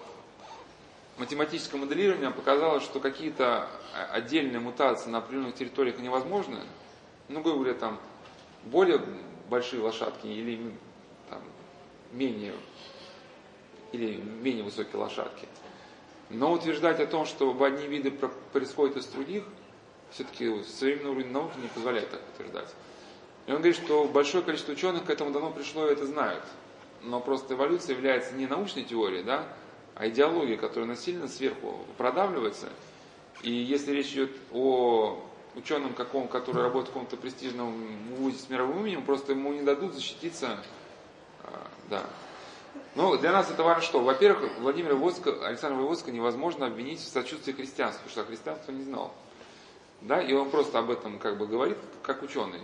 математическое 1.19 1.77
моделирование 1.77 2.31
показало, 2.31 2.81
что 2.81 3.01
какие-то 3.01 3.69
отдельные 4.13 4.61
мутации 4.61 5.11
на 5.11 5.19
определенных 5.19 5.55
территориях 5.55 5.99
невозможны. 5.99 6.61
Ну, 7.31 7.41
грубо 7.41 7.61
говоря, 7.61 7.75
там 7.75 7.99
более 8.65 9.01
большие 9.49 9.81
лошадки 9.81 10.27
или 10.27 10.73
там, 11.29 11.41
менее, 12.13 12.53
или 13.93 14.17
менее 14.17 14.65
высокие 14.65 15.01
лошадки. 15.01 15.49
Но 16.29 16.53
утверждать 16.53 17.01
о 17.01 17.07
том, 17.07 17.25
что 17.25 17.57
одни 17.63 17.87
виды 17.87 18.11
происходит 18.53 18.99
из 18.99 19.07
других– 19.07 19.45
все-таки 20.11 20.63
современный 20.65 21.11
уровень 21.11 21.31
науки 21.31 21.57
не 21.61 21.69
позволяет 21.69 22.11
так 22.11 22.21
утверждать. 22.35 22.75
И 23.47 23.51
он 23.51 23.59
говорит, 23.59 23.77
что 23.77 24.05
большое 24.05 24.45
количество 24.45 24.73
ученых 24.73 25.05
к 25.05 25.11
этому 25.11 25.31
давно 25.31 25.51
пришло 25.51 25.89
и 25.89 25.93
это 25.93 26.07
знают. 26.07 26.45
Но 27.03 27.21
просто 27.21 27.55
эволюция 27.55 27.95
является 27.95 28.35
не 28.35 28.47
научной 28.47 28.85
теорией, 28.85 29.23
да, 29.23 29.47
а 29.95 30.09
идеологией, 30.09 30.57
которая 30.57 30.89
насильно 30.89 31.29
сверху 31.29 31.79
продавливается. 31.97 32.69
И 33.43 33.51
если 33.51 33.93
речь 33.93 34.13
идет 34.13 34.33
о 34.53 35.25
ученом, 35.55 35.95
каком, 35.95 36.29
который 36.29 36.63
работает 36.63 36.91
в 36.91 36.93
каком-то 36.93 37.17
престижном 37.17 37.75
вузе 38.17 38.39
с 38.39 38.49
мировым 38.49 38.81
именем, 38.81 39.05
просто 39.05 39.33
ему 39.33 39.53
не 39.53 39.63
дадут 39.63 39.95
защититься. 39.95 40.59
А, 41.45 41.67
да. 41.89 42.03
Но 42.95 43.17
для 43.17 43.33
нас 43.33 43.51
это 43.51 43.63
важно 43.63 43.83
что? 43.83 44.01
Во-первых, 44.01 44.59
Владимира 44.59 44.95
Воска, 44.95 45.47
Александра 45.47 45.81
Воска 45.81 46.11
невозможно 46.11 46.67
обвинить 46.67 47.01
в 47.01 47.09
сочувствии 47.09 47.53
христианству, 47.53 48.03
потому 48.05 48.11
что 48.11 48.25
христианство 48.25 48.73
не 48.73 48.85
знал. 48.85 49.13
Да, 50.03 50.21
и 50.21 50.33
он 50.33 50.51
просто 50.51 50.79
об 50.79 50.91
этом 50.91 51.19
как 51.19 51.37
бы 51.37 51.47
говорит, 51.47 51.77
как 52.03 52.23
ученый. 52.23 52.61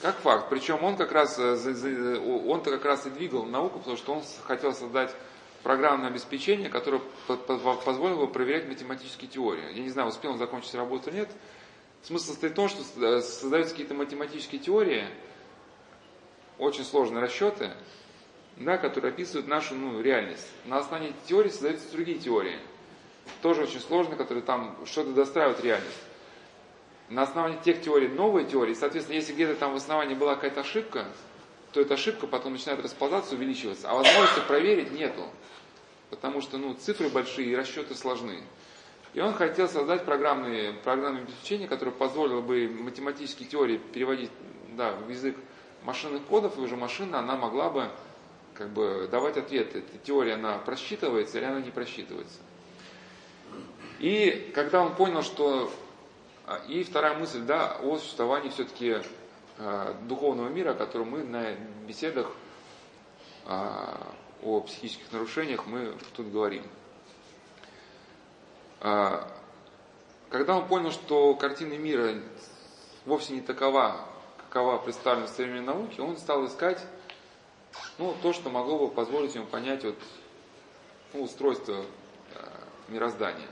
Как 0.00 0.16
факт. 0.16 0.48
Причем 0.50 0.82
он 0.82 0.96
как 0.96 1.12
раз, 1.12 1.38
э, 1.38 2.18
он-то 2.46 2.70
как 2.70 2.84
раз 2.84 3.06
и 3.06 3.10
двигал 3.10 3.44
науку, 3.44 3.78
потому 3.78 3.96
что 3.96 4.14
он 4.14 4.22
хотел 4.44 4.74
создать 4.74 5.14
программное 5.62 6.08
обеспечение, 6.08 6.68
которое 6.68 7.00
позволило 7.26 8.26
бы 8.26 8.28
проверять 8.28 8.68
математические 8.68 9.30
теории. 9.30 9.72
Я 9.72 9.82
не 9.82 9.90
знаю, 9.90 10.08
успел 10.08 10.32
он 10.32 10.38
закончить 10.38 10.74
работу 10.74 11.10
или 11.10 11.20
нет. 11.20 11.30
Смысл 12.04 12.26
состоит 12.26 12.52
в 12.52 12.56
том, 12.56 12.68
что 12.68 12.82
э, 13.04 13.20
создаются 13.22 13.72
какие-то 13.72 13.94
математические 13.94 14.60
теории, 14.60 15.06
очень 16.58 16.84
сложные 16.84 17.20
расчеты, 17.20 17.72
да, 18.56 18.78
которые 18.78 19.12
описывают 19.12 19.48
нашу 19.48 19.74
ну, 19.74 20.00
реальность. 20.00 20.46
На 20.66 20.78
основании 20.78 21.10
этих 21.10 21.22
теорий 21.26 21.50
создаются 21.50 21.90
другие 21.90 22.18
теории, 22.18 22.58
тоже 23.42 23.62
очень 23.62 23.80
сложные, 23.80 24.16
которые 24.16 24.44
там 24.44 24.76
что-то 24.86 25.12
достраивают 25.12 25.60
реальность 25.64 25.98
на 27.08 27.22
основании 27.22 27.58
тех 27.62 27.82
теорий 27.82 28.08
новые 28.08 28.46
теории, 28.46 28.74
соответственно, 28.74 29.16
если 29.16 29.32
где-то 29.34 29.54
там 29.56 29.72
в 29.72 29.76
основании 29.76 30.14
была 30.14 30.34
какая-то 30.34 30.60
ошибка, 30.60 31.06
то 31.72 31.80
эта 31.80 31.94
ошибка 31.94 32.26
потом 32.26 32.52
начинает 32.52 32.82
расползаться, 32.82 33.34
увеличиваться, 33.34 33.90
а 33.90 33.94
возможности 33.94 34.40
проверить 34.46 34.92
нету, 34.92 35.28
потому 36.10 36.40
что 36.40 36.56
ну, 36.56 36.74
цифры 36.74 37.08
большие 37.08 37.48
и 37.48 37.56
расчеты 37.56 37.94
сложны. 37.94 38.42
И 39.14 39.20
он 39.20 39.32
хотел 39.32 39.68
создать 39.68 40.04
программное 40.04 40.74
обеспечение, 40.84 41.68
которое 41.68 41.92
позволило 41.92 42.40
бы 42.40 42.68
математические 42.68 43.48
теории 43.48 43.78
переводить 43.78 44.30
да, 44.76 44.92
в 44.92 45.08
язык 45.08 45.36
машинных 45.84 46.24
кодов, 46.24 46.58
и 46.58 46.60
уже 46.60 46.76
машина, 46.76 47.20
она 47.20 47.36
могла 47.36 47.70
бы 47.70 47.88
как 48.54 48.70
бы 48.70 49.08
давать 49.10 49.36
ответы. 49.36 49.78
Эта 49.78 49.98
теория, 49.98 50.34
она 50.34 50.58
просчитывается 50.58 51.38
или 51.38 51.44
она 51.44 51.60
не 51.60 51.70
просчитывается. 51.70 52.38
И 54.00 54.50
когда 54.52 54.82
он 54.82 54.96
понял, 54.96 55.22
что 55.22 55.70
а, 56.46 56.60
и 56.68 56.82
вторая 56.82 57.16
мысль, 57.16 57.42
да, 57.42 57.76
о 57.82 57.96
существовании 57.96 58.50
все-таки 58.50 58.96
э, 59.58 59.94
духовного 60.02 60.48
мира, 60.48 60.72
о 60.72 60.74
котором 60.74 61.10
мы 61.10 61.22
на 61.22 61.52
беседах 61.86 62.30
э, 63.46 63.70
о 64.42 64.60
психических 64.60 65.10
нарушениях 65.12 65.66
мы 65.66 65.94
тут 66.16 66.30
говорим. 66.30 66.64
Э, 68.84 69.22
когда 70.28 70.58
он 70.58 70.68
понял, 70.68 70.92
что 70.92 71.34
картина 71.34 71.72
мира 71.74 72.16
вовсе 73.06 73.32
не 73.32 73.40
такова, 73.40 73.96
какова 74.36 74.76
представлена 74.76 75.26
в 75.26 75.30
современной 75.30 75.74
науке, 75.74 76.02
он 76.02 76.18
стал 76.18 76.46
искать 76.46 76.84
ну, 77.98 78.14
то, 78.22 78.32
что 78.32 78.50
могло 78.50 78.78
бы 78.78 78.88
позволить 78.88 79.34
ему 79.34 79.46
понять 79.46 79.84
вот, 79.84 79.96
ну, 81.14 81.22
устройство 81.22 81.76
э, 81.76 81.84
мироздания. 82.88 83.48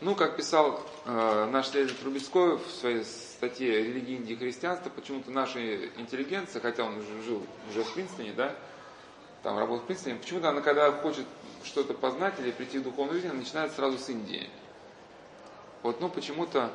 Ну, 0.00 0.14
как 0.14 0.36
писал 0.36 0.80
э, 1.04 1.48
наш 1.50 1.68
следователь 1.68 1.98
Трубецкой 2.00 2.58
в 2.58 2.70
своей 2.70 3.04
статье 3.04 3.82
«Религия 3.82 4.16
Индии 4.16 4.34
и 4.34 4.36
христианство», 4.36 4.88
почему-то 4.88 5.32
наша 5.32 5.58
интеллигенция, 5.96 6.60
хотя 6.60 6.84
он 6.84 7.02
жил 7.24 7.42
уже 7.70 7.82
в 7.82 7.92
Принстоне, 7.92 8.32
да, 8.34 8.54
там 9.42 9.58
работал 9.58 9.82
в 9.82 9.86
Принстоне, 9.86 10.14
почему-то 10.16 10.50
она, 10.50 10.60
когда 10.60 10.92
хочет 10.92 11.26
что-то 11.66 11.94
познать 11.94 12.38
или 12.40 12.50
прийти 12.50 12.78
в 12.78 12.84
духовную 12.84 13.16
жизнь, 13.16 13.28
она 13.28 13.40
начинает 13.40 13.72
сразу 13.72 13.98
с 13.98 14.08
Индии. 14.08 14.48
Вот, 15.82 16.00
ну, 16.00 16.08
почему-то 16.08 16.72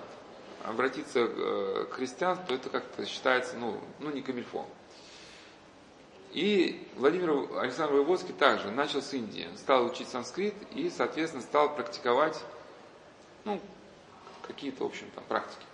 обратиться 0.64 1.20
э, 1.22 1.86
к 1.90 1.94
христианству, 1.94 2.54
это 2.54 2.70
как-то 2.70 3.06
считается, 3.06 3.58
ну, 3.58 3.80
ну 4.00 4.12
не 4.12 4.22
камильфо. 4.22 4.66
И 6.32 6.88
Владимир 6.96 7.60
Александр 7.60 7.94
Воеводский 7.94 8.34
также 8.34 8.72
начал 8.72 9.02
с 9.02 9.14
Индии, 9.14 9.50
стал 9.58 9.86
учить 9.86 10.08
санскрит 10.08 10.54
и, 10.74 10.90
соответственно, 10.90 11.44
стал 11.44 11.76
практиковать, 11.76 12.42
ну, 13.44 13.60
какие-то, 14.44 14.84
в 14.84 14.88
общем, 14.88 15.08
там, 15.14 15.24
практики. 15.26 15.66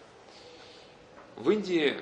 В 1.35 1.51
Индии, 1.51 1.95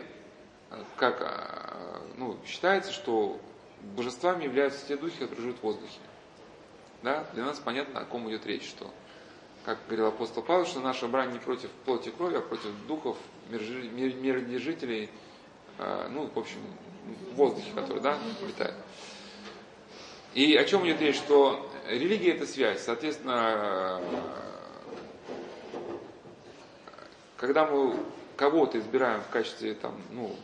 как, 0.95 1.21
э, 1.21 1.99
ну, 2.17 2.38
считается, 2.45 2.93
что 2.93 3.39
божествами 3.82 4.45
являются 4.45 4.86
те 4.88 4.95
духи, 4.95 5.19
которые 5.19 5.41
живут 5.41 5.60
в 5.60 5.63
воздухе. 5.63 5.99
Да? 7.03 7.25
Для 7.34 7.45
нас 7.45 7.60
понятно, 7.60 7.99
о 7.99 8.05
ком 8.05 8.29
идет 8.29 8.45
речь, 8.45 8.67
что 8.67 8.91
как 9.65 9.79
говорил 9.88 10.08
апостол 10.08 10.43
Павел, 10.43 10.65
что 10.65 10.79
наша 10.79 11.08
брань 11.08 11.31
не 11.31 11.39
против 11.39 11.71
плоти 11.86 12.10
крови, 12.10 12.36
а 12.36 12.41
против 12.41 12.69
духов, 12.88 13.17
миродержителей, 13.49 15.10
э, 15.79 16.08
ну, 16.12 16.29
в 16.34 16.38
общем, 16.38 16.60
в 17.31 17.36
воздухе, 17.36 17.71
который, 17.73 18.01
да, 18.01 18.17
летает. 18.45 18.75
И 20.36 20.55
о 20.55 20.65
чем 20.65 20.86
идет 20.86 21.01
речь, 21.01 21.15
что 21.15 21.67
религия 21.88 22.34
это 22.34 22.45
связь, 22.45 22.84
соответственно, 22.84 23.99
э, 24.01 24.21
когда 27.38 27.65
мы 27.65 27.97
кого-то 28.38 28.77
избираем 28.77 29.21
в 29.21 29.29
качестве, 29.29 29.73
там, 29.73 29.99
ну, 30.12 30.36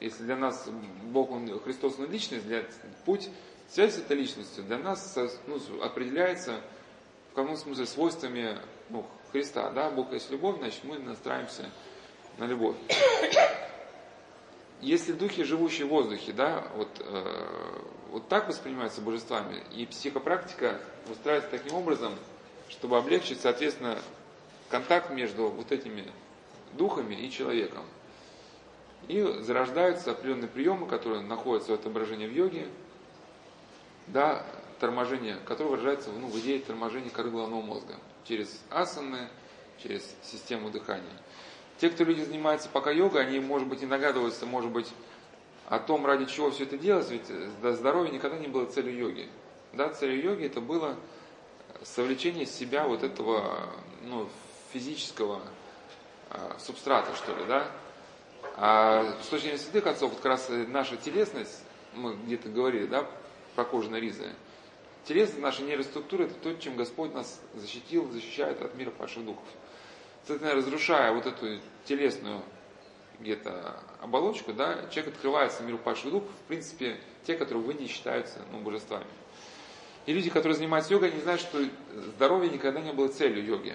если 0.00 0.24
для 0.24 0.36
нас 0.36 0.68
Бог, 1.04 1.30
он, 1.30 1.60
Христос, 1.60 1.98
он 1.98 2.10
личность, 2.10 2.46
для, 2.46 2.64
путь 3.04 3.30
связи 3.72 3.92
с 3.92 3.98
этой 3.98 4.16
личностью 4.16 4.64
для 4.64 4.78
нас 4.78 5.18
ну, 5.46 5.58
определяется 5.82 6.60
в 7.32 7.34
каком 7.34 7.56
смысле 7.56 7.86
свойствами 7.86 8.58
ну, 8.90 9.04
Христа. 9.32 9.70
Да? 9.70 9.90
Бог 9.90 10.12
есть 10.12 10.30
любовь, 10.30 10.58
значит 10.58 10.84
мы 10.84 10.98
настраиваемся 10.98 11.68
на 12.38 12.44
любовь. 12.46 12.76
Если 14.80 15.12
духи, 15.12 15.44
живущие 15.44 15.86
в 15.86 15.90
воздухе, 15.90 16.32
да, 16.32 16.68
вот, 16.76 16.88
э, 17.00 17.80
вот 18.10 18.28
так 18.28 18.48
воспринимаются 18.48 19.00
божествами, 19.00 19.62
и 19.74 19.86
психопрактика 19.86 20.80
выстраивается 21.08 21.50
таким 21.50 21.74
образом, 21.74 22.12
чтобы 22.68 22.98
облегчить, 22.98 23.40
соответственно, 23.40 23.98
контакт 24.68 25.10
между 25.10 25.48
вот 25.48 25.72
этими 25.72 26.04
духами 26.74 27.14
и 27.14 27.30
человеком. 27.30 27.84
И 29.08 29.22
зарождаются 29.40 30.12
определенные 30.12 30.48
приемы, 30.48 30.86
которые 30.86 31.22
находятся 31.22 31.72
в 31.72 31.74
отображении 31.74 32.26
в 32.26 32.32
йоге, 32.32 32.68
да, 34.06 34.44
торможение, 34.80 35.36
которое 35.46 35.70
выражается 35.70 36.10
ну, 36.10 36.26
в 36.28 36.38
идее 36.38 36.60
торможения 36.60 37.10
коры 37.10 37.30
головного 37.30 37.62
мозга 37.62 37.94
через 38.24 38.60
асаны, 38.70 39.28
через 39.82 40.02
систему 40.22 40.70
дыхания. 40.70 41.04
Те, 41.78 41.90
кто 41.90 42.04
люди 42.04 42.22
занимаются 42.22 42.68
пока 42.68 42.90
йогой, 42.90 43.22
они, 43.22 43.40
может 43.40 43.68
быть, 43.68 43.80
не 43.80 43.86
догадываются, 43.86 44.46
может 44.46 44.70
быть, 44.70 44.92
о 45.68 45.78
том, 45.78 46.06
ради 46.06 46.26
чего 46.26 46.50
все 46.50 46.64
это 46.64 46.76
делать, 46.76 47.10
ведь 47.10 47.26
здоровье 47.76 48.12
никогда 48.12 48.38
не 48.38 48.48
было 48.48 48.66
целью 48.66 48.96
йоги. 48.96 49.28
Да, 49.72 49.88
целью 49.88 50.22
йоги 50.22 50.44
это 50.44 50.60
было 50.60 50.96
совлечение 51.82 52.46
себя 52.46 52.86
вот 52.86 53.02
этого 53.02 53.70
ну, 54.02 54.28
физического 54.72 55.40
а, 56.30 56.56
субстрата, 56.58 57.14
что 57.16 57.34
ли, 57.34 57.44
да. 57.46 57.70
А 58.56 59.16
с 59.22 59.26
точки 59.26 59.44
зрения 59.44 59.58
святых 59.58 59.86
отцов, 59.86 60.10
вот 60.10 60.20
как 60.20 60.26
раз 60.26 60.48
наша 60.68 60.96
телесность, 60.96 61.62
мы 61.94 62.14
где-то 62.14 62.48
говорили, 62.48 62.86
да, 62.86 63.06
про 63.54 63.64
ризы, 63.98 64.32
Телесность 65.04 65.42
наша 65.42 65.62
нейроструктура– 65.62 66.22
это 66.24 66.34
то, 66.34 66.54
чем 66.54 66.76
Господь 66.76 67.12
нас 67.12 67.40
защитил, 67.54 68.10
защищает 68.10 68.62
от 68.62 68.74
мира 68.74 68.90
падших 68.90 69.24
духов. 69.24 69.44
Соответственно, 70.26 70.54
разрушая 70.54 71.12
вот 71.12 71.26
эту 71.26 71.60
телесную 71.84 72.42
где-то 73.20 73.80
оболочку, 74.00 74.54
да, 74.54 74.86
человек 74.90 75.14
открывается 75.14 75.62
миру 75.62 75.76
падших 75.76 76.10
духов, 76.10 76.30
в 76.30 76.48
принципе, 76.48 76.98
те, 77.26 77.36
которые 77.36 77.62
в 77.62 77.70
Индии 77.70 77.86
считаются 77.86 78.40
ну, 78.50 78.60
божествами. 78.60 79.06
И 80.06 80.12
люди, 80.14 80.30
которые 80.30 80.56
занимаются 80.56 80.94
йогой, 80.94 81.10
они 81.10 81.20
знают, 81.20 81.42
что 81.42 81.62
здоровье 82.16 82.50
никогда 82.50 82.80
не 82.80 82.92
было 82.92 83.08
целью 83.08 83.44
йоги. 83.44 83.74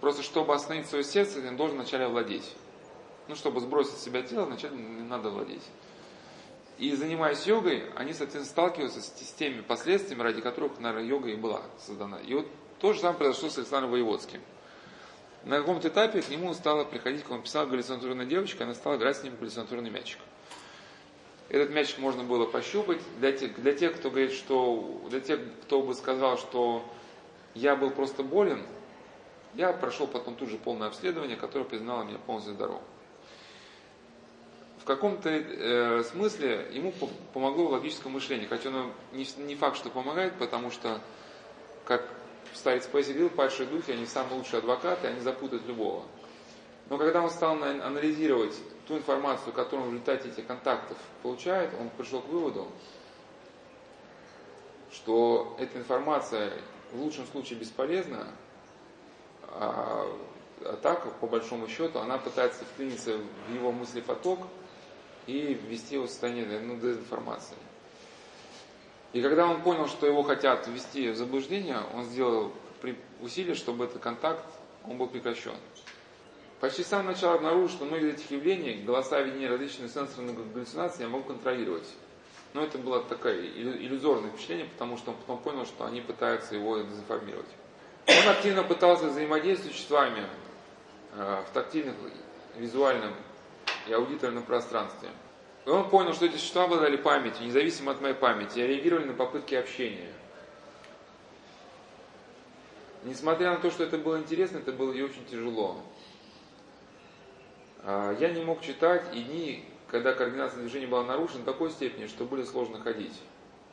Просто 0.00 0.22
чтобы 0.22 0.54
остановить 0.54 0.88
свое 0.88 1.04
сердце, 1.04 1.46
он 1.46 1.56
должен 1.56 1.76
вначале 1.76 2.06
овладеть. 2.06 2.56
Ну, 3.28 3.36
чтобы 3.36 3.60
сбросить 3.60 3.98
с 3.98 4.02
себя 4.02 4.22
тело, 4.22 4.46
вначале 4.46 4.76
надо 4.76 5.30
владеть. 5.30 5.62
И 6.80 6.94
занимаясь 6.94 7.46
йогой, 7.46 7.84
они, 7.94 8.14
соответственно, 8.14 8.46
сталкиваются 8.46 9.02
с, 9.02 9.32
теми 9.32 9.60
последствиями, 9.60 10.22
ради 10.22 10.40
которых, 10.40 10.80
наверное, 10.80 11.06
йога 11.06 11.28
и 11.28 11.36
была 11.36 11.60
создана. 11.78 12.18
И 12.20 12.32
вот 12.32 12.46
то 12.80 12.94
же 12.94 13.00
самое 13.00 13.18
произошло 13.18 13.50
с 13.50 13.58
Александром 13.58 13.90
Воеводским. 13.90 14.40
На 15.44 15.58
каком-то 15.58 15.88
этапе 15.88 16.22
к 16.22 16.30
нему 16.30 16.54
стала 16.54 16.84
приходить, 16.84 17.22
как 17.22 17.32
он 17.32 17.42
писал, 17.42 17.66
галлюцинаторная 17.66 18.24
девочка, 18.24 18.64
она 18.64 18.72
стала 18.72 18.96
играть 18.96 19.18
с 19.18 19.22
ним 19.22 19.34
в 19.34 19.40
галлюцинаторный 19.40 19.90
мячик. 19.90 20.20
Этот 21.50 21.68
мячик 21.68 21.98
можно 21.98 22.24
было 22.24 22.46
пощупать. 22.46 23.02
Для 23.18 23.32
тех, 23.32 23.60
для 23.60 23.74
тех, 23.74 23.96
кто 23.96 24.08
говорит, 24.08 24.32
что 24.32 25.02
для 25.10 25.20
тех, 25.20 25.38
кто 25.64 25.82
бы 25.82 25.92
сказал, 25.92 26.38
что 26.38 26.82
я 27.52 27.76
был 27.76 27.90
просто 27.90 28.22
болен, 28.22 28.64
я 29.52 29.74
прошел 29.74 30.06
потом 30.06 30.34
тут 30.34 30.48
же 30.48 30.56
полное 30.56 30.88
обследование, 30.88 31.36
которое 31.36 31.66
признало 31.66 32.04
меня 32.04 32.18
полностью 32.24 32.54
здоровым 32.54 32.82
в 34.80 34.84
каком-то 34.84 35.28
э, 35.28 36.02
смысле 36.04 36.68
ему 36.72 36.92
помогло 37.34 37.68
логическое 37.68 38.08
мышление, 38.08 38.48
хотя 38.48 38.70
оно 38.70 38.90
не, 39.12 39.26
не 39.44 39.54
факт, 39.54 39.76
что 39.76 39.90
помогает, 39.90 40.34
потому 40.38 40.70
что, 40.70 41.00
как 41.84 42.08
старец 42.54 42.86
поэзии 42.86 43.12
говорил, 43.12 43.30
падшие 43.30 43.68
духи, 43.68 43.92
они 43.92 44.06
самые 44.06 44.38
лучшие 44.38 44.58
адвокаты, 44.58 45.08
они 45.08 45.20
запутают 45.20 45.66
любого. 45.66 46.04
Но 46.88 46.96
когда 46.96 47.22
он 47.22 47.30
стал 47.30 47.62
анализировать 47.62 48.54
ту 48.88 48.96
информацию, 48.96 49.52
которую 49.52 49.82
он 49.82 49.88
в 49.90 49.92
результате 49.92 50.28
этих 50.28 50.46
контактов 50.46 50.96
получает, 51.22 51.70
он 51.78 51.90
пришел 51.90 52.20
к 52.22 52.26
выводу, 52.28 52.66
что 54.92 55.56
эта 55.60 55.78
информация 55.78 56.52
в 56.92 57.00
лучшем 57.00 57.26
случае 57.26 57.58
бесполезна, 57.58 58.26
а, 59.42 60.06
а 60.62 60.76
так, 60.82 61.12
по 61.20 61.26
большому 61.26 61.68
счету, 61.68 62.00
она 62.00 62.18
пытается 62.18 62.64
вклиниться 62.64 63.18
в 63.48 63.54
его 63.54 63.70
мыслепоток, 63.70 64.40
и 65.26 65.54
ввести 65.54 65.94
его 65.94 66.06
в 66.06 66.10
состояние 66.10 66.60
ну, 66.60 66.76
дезинформации. 66.76 67.56
И 69.12 69.22
когда 69.22 69.46
он 69.46 69.62
понял, 69.62 69.88
что 69.88 70.06
его 70.06 70.22
хотят 70.22 70.66
ввести 70.68 71.10
в 71.10 71.16
заблуждение, 71.16 71.78
он 71.94 72.04
сделал 72.04 72.52
усилия, 73.20 73.54
чтобы 73.54 73.84
этот 73.84 74.02
контакт 74.02 74.44
он 74.84 74.96
был 74.96 75.08
прекращен. 75.08 75.54
Почти 76.60 76.82
с 76.82 76.88
самого 76.88 77.08
начала 77.08 77.68
что 77.68 77.84
многие 77.86 78.10
из 78.10 78.14
этих 78.16 78.30
явлений, 78.30 78.82
голоса, 78.84 79.20
видения, 79.20 79.48
различные 79.48 79.88
сенсорные 79.88 80.36
галлюцинации 80.36 81.02
я 81.02 81.08
могу 81.08 81.24
контролировать. 81.24 81.88
Но 82.52 82.62
это 82.62 82.78
было 82.78 83.02
такое 83.02 83.46
иллюзорное 83.46 84.30
впечатление, 84.30 84.66
потому 84.66 84.98
что 84.98 85.12
он 85.12 85.16
потом 85.16 85.38
понял, 85.38 85.64
что 85.64 85.86
они 85.86 86.00
пытаются 86.00 86.56
его 86.56 86.78
дезинформировать. 86.78 87.46
Он 88.06 88.28
активно 88.28 88.64
пытался 88.64 89.08
взаимодействовать 89.08 89.76
с 89.76 89.88
вами 89.88 90.26
э, 91.14 91.44
в 91.48 91.52
тактильном, 91.52 91.94
визуальном 92.56 93.14
и 93.90 93.92
аудиторном 93.92 94.44
пространстве. 94.44 95.08
И 95.66 95.68
он 95.68 95.90
понял, 95.90 96.14
что 96.14 96.26
эти 96.26 96.34
существа 96.34 96.64
обладали 96.64 96.96
памятью, 96.96 97.46
независимо 97.46 97.92
от 97.92 98.00
моей 98.00 98.14
памяти, 98.14 98.60
и 98.60 98.66
реагировали 98.66 99.06
на 99.06 99.12
попытки 99.12 99.54
общения. 99.54 100.12
Несмотря 103.04 103.50
на 103.50 103.56
то, 103.56 103.70
что 103.70 103.82
это 103.82 103.98
было 103.98 104.18
интересно, 104.18 104.58
это 104.58 104.72
было 104.72 104.92
и 104.92 105.02
очень 105.02 105.24
тяжело. 105.26 105.82
А, 107.82 108.16
я 108.18 108.30
не 108.30 108.44
мог 108.44 108.62
читать, 108.62 109.04
и 109.14 109.22
дни, 109.22 109.64
когда 109.88 110.12
координация 110.12 110.60
движения 110.60 110.86
была 110.86 111.04
нарушена, 111.04 111.40
до 111.40 111.52
такой 111.52 111.70
степени, 111.70 112.06
что 112.06 112.24
были 112.24 112.44
сложно 112.44 112.80
ходить. 112.80 113.18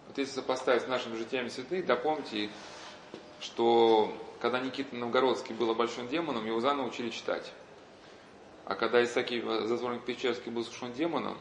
Вот 0.08 0.18
если 0.18 0.34
сопоставить 0.34 0.84
с 0.84 0.88
нашими 0.88 1.16
житиями 1.16 1.50
святых, 1.50 1.86
да 1.86 1.96
помните, 1.96 2.50
что 3.40 4.14
когда 4.42 4.60
Никита 4.60 4.96
Новгородский 4.96 5.54
был 5.54 5.74
большим 5.76 6.08
демоном, 6.08 6.46
его 6.46 6.60
заново 6.60 6.88
учили 6.88 7.10
читать. 7.10 7.52
А 8.68 8.76
когда 8.76 9.02
Исаакий 9.02 9.42
затворник 9.66 10.04
Печерский 10.04 10.52
был 10.52 10.66
сушен 10.66 10.92
демоном, 10.92 11.38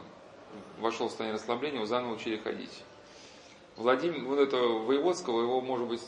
вошел 0.79 1.07
в 1.07 1.09
состояние 1.09 1.35
расслабления, 1.35 1.75
его 1.75 1.85
заново 1.85 2.13
учили 2.13 2.37
ходить. 2.37 2.83
Владимир, 3.75 4.23
вот 4.23 4.39
этого 4.39 4.85
воеводского, 4.85 5.41
его, 5.41 5.59
может 5.59 5.89
быть, 5.89 6.01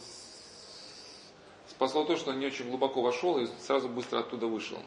спасло 1.67 2.05
то, 2.05 2.15
что 2.15 2.31
он 2.31 2.39
не 2.39 2.45
очень 2.45 2.69
глубоко 2.69 3.01
вошел 3.01 3.37
и 3.37 3.47
сразу 3.59 3.89
быстро 3.89 4.19
оттуда 4.19 4.47
вышел. 4.47 4.79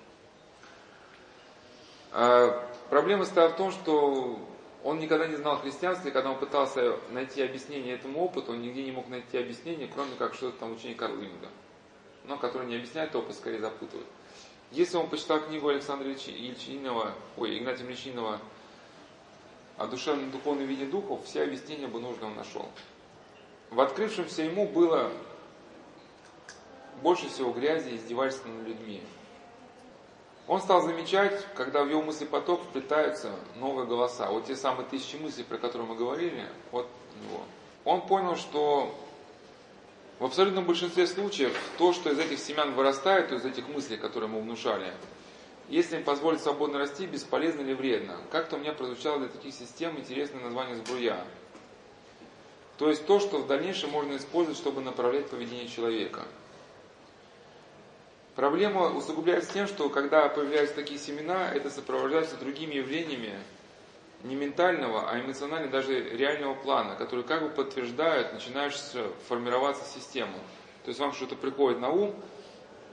А, 2.12 2.66
проблема 2.88 3.26
стала 3.26 3.50
в 3.50 3.56
том, 3.56 3.70
что 3.70 4.38
он 4.82 5.00
никогда 5.00 5.26
не 5.26 5.36
знал 5.36 5.58
христианства, 5.58 6.08
и 6.08 6.12
когда 6.12 6.30
он 6.30 6.38
пытался 6.38 6.96
найти 7.10 7.42
объяснение 7.42 7.94
этому 7.94 8.24
опыту, 8.24 8.52
он 8.52 8.62
нигде 8.62 8.82
не 8.84 8.92
мог 8.92 9.06
найти 9.08 9.36
объяснение, 9.36 9.86
кроме 9.86 10.16
как 10.16 10.32
что-то 10.32 10.60
там 10.60 10.72
учение 10.72 10.96
Карла 10.96 11.20
Юнга, 11.20 11.48
но 12.24 12.38
который 12.38 12.66
не 12.68 12.76
объясняет 12.76 13.14
опыт, 13.14 13.36
скорее 13.36 13.60
запутывает. 13.60 14.06
Если 14.72 14.96
он 14.96 15.08
почитал 15.08 15.40
книгу 15.40 15.68
Александра 15.68 16.08
Ильичинова, 16.08 17.12
ой, 17.36 17.58
Игнатия 17.58 17.84
Ильичинова 17.84 18.40
о 19.76 19.86
душевном 19.86 20.30
духовном 20.30 20.66
виде 20.66 20.86
духов, 20.86 21.24
все 21.26 21.42
объяснения 21.42 21.88
бы 21.88 22.00
нужно 22.00 22.28
он 22.28 22.36
нашел. 22.36 22.66
В 23.70 23.80
открывшемся 23.80 24.42
ему 24.42 24.66
было 24.66 25.12
больше 27.02 27.28
всего 27.28 27.52
грязи 27.52 27.90
и 27.90 27.96
издевательства 27.96 28.48
над 28.48 28.66
людьми. 28.66 29.02
Он 30.48 30.60
стал 30.60 30.80
замечать, 30.82 31.46
когда 31.54 31.84
в 31.84 31.90
его 31.90 32.00
мыслепоток 32.00 32.62
вплетаются 32.62 33.30
новые 33.56 33.86
голоса. 33.86 34.30
Вот 34.30 34.46
те 34.46 34.56
самые 34.56 34.88
тысячи 34.88 35.16
мыслей, 35.16 35.44
про 35.44 35.58
которые 35.58 35.86
мы 35.86 35.96
говорили, 35.96 36.48
вот 36.70 36.88
него. 37.22 37.42
Он 37.84 38.00
понял, 38.06 38.36
что 38.36 38.94
в 40.22 40.24
абсолютном 40.24 40.66
большинстве 40.66 41.08
случаев 41.08 41.52
то, 41.78 41.92
что 41.92 42.12
из 42.12 42.18
этих 42.20 42.38
семян 42.38 42.74
вырастает, 42.74 43.30
то 43.30 43.34
из 43.34 43.44
этих 43.44 43.66
мыслей, 43.66 43.96
которые 43.96 44.30
мы 44.30 44.40
внушали, 44.40 44.94
если 45.68 45.96
им 45.96 46.04
позволить 46.04 46.40
свободно 46.40 46.78
расти, 46.78 47.06
бесполезно 47.06 47.62
или 47.62 47.72
вредно. 47.72 48.16
Как-то 48.30 48.54
у 48.54 48.60
меня 48.60 48.72
прозвучало 48.72 49.18
для 49.18 49.28
таких 49.28 49.52
систем 49.52 49.98
интересное 49.98 50.40
название 50.40 50.76
сбруя. 50.76 51.24
То 52.78 52.88
есть 52.88 53.04
то, 53.04 53.18
что 53.18 53.38
в 53.38 53.48
дальнейшем 53.48 53.90
можно 53.90 54.16
использовать, 54.16 54.58
чтобы 54.58 54.80
направлять 54.80 55.28
поведение 55.28 55.66
человека– 55.68 56.22
Проблема 58.34 58.88
усугубляется 58.88 59.52
тем, 59.52 59.66
что 59.66 59.90
когда 59.90 60.26
появляются 60.30 60.74
такие 60.74 60.98
семена, 60.98 61.52
это 61.52 61.68
сопровождается 61.68 62.38
другими 62.38 62.76
явлениями 62.76 63.34
не 64.24 64.34
ментального, 64.36 65.10
а 65.10 65.20
эмоционально 65.20 65.68
даже 65.68 66.00
реального 66.10 66.54
плана, 66.54 66.94
которые 66.96 67.24
как 67.24 67.42
бы 67.42 67.48
подтверждают 67.48 68.32
начинающуюся 68.32 69.08
формироваться 69.28 69.84
систему. 69.84 70.36
То 70.84 70.88
есть 70.88 71.00
вам 71.00 71.12
что-то 71.12 71.36
приходит 71.36 71.80
на 71.80 71.90
ум, 71.90 72.14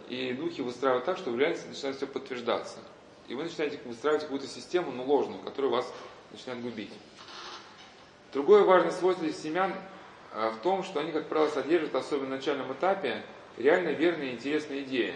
и 0.07 0.33
духи 0.33 0.61
выстраивают 0.61 1.05
так, 1.05 1.17
что 1.17 1.29
в 1.29 1.37
реальности 1.37 1.67
начинает 1.67 1.97
все 1.97 2.07
подтверждаться. 2.07 2.79
И 3.27 3.35
вы 3.35 3.43
начинаете 3.43 3.79
выстраивать 3.85 4.23
какую-то 4.23 4.47
систему, 4.47 4.91
но 4.91 5.03
ложную, 5.03 5.39
которая 5.43 5.71
вас 5.71 5.93
начинает 6.31 6.61
губить. 6.63 6.91
Другое 8.33 8.63
важное 8.63 8.91
свойство 8.91 9.31
семян 9.31 9.73
а, 10.33 10.51
в 10.51 10.61
том, 10.61 10.83
что 10.83 10.99
они, 10.99 11.11
как 11.11 11.27
правило, 11.27 11.49
содержат, 11.49 11.93
особенно 11.93 12.29
на 12.29 12.35
начальном 12.37 12.71
этапе, 12.73 13.23
реально 13.57 13.89
верные 13.89 14.31
и 14.31 14.33
интересные 14.33 14.83
идеи. 14.83 15.13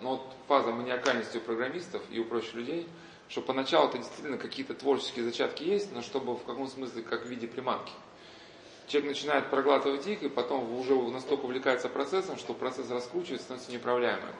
Но 0.00 0.16
вот 0.16 0.22
фаза 0.46 0.70
маниакальности 0.70 1.38
у 1.38 1.40
программистов 1.40 2.02
и 2.10 2.18
у 2.18 2.24
прочих 2.24 2.54
людей, 2.54 2.88
что 3.28 3.42
поначалу 3.42 3.88
это 3.88 3.98
действительно 3.98 4.38
какие-то 4.38 4.74
творческие 4.74 5.24
зачатки 5.24 5.64
есть, 5.64 5.92
но 5.92 6.02
чтобы 6.02 6.34
в 6.34 6.44
каком 6.44 6.66
смысле, 6.68 7.02
как 7.02 7.24
в 7.24 7.28
виде 7.28 7.46
приманки. 7.46 7.92
Человек 8.86 9.10
начинает 9.10 9.50
проглатывать 9.50 10.06
их, 10.06 10.22
и 10.22 10.28
потом 10.28 10.72
уже 10.78 10.94
настолько 10.94 11.44
увлекается 11.44 11.88
процессом, 11.88 12.38
что 12.38 12.54
процесс 12.54 12.90
раскручивается, 12.90 13.44
становится 13.44 13.72
неуправляемым. 13.72 14.34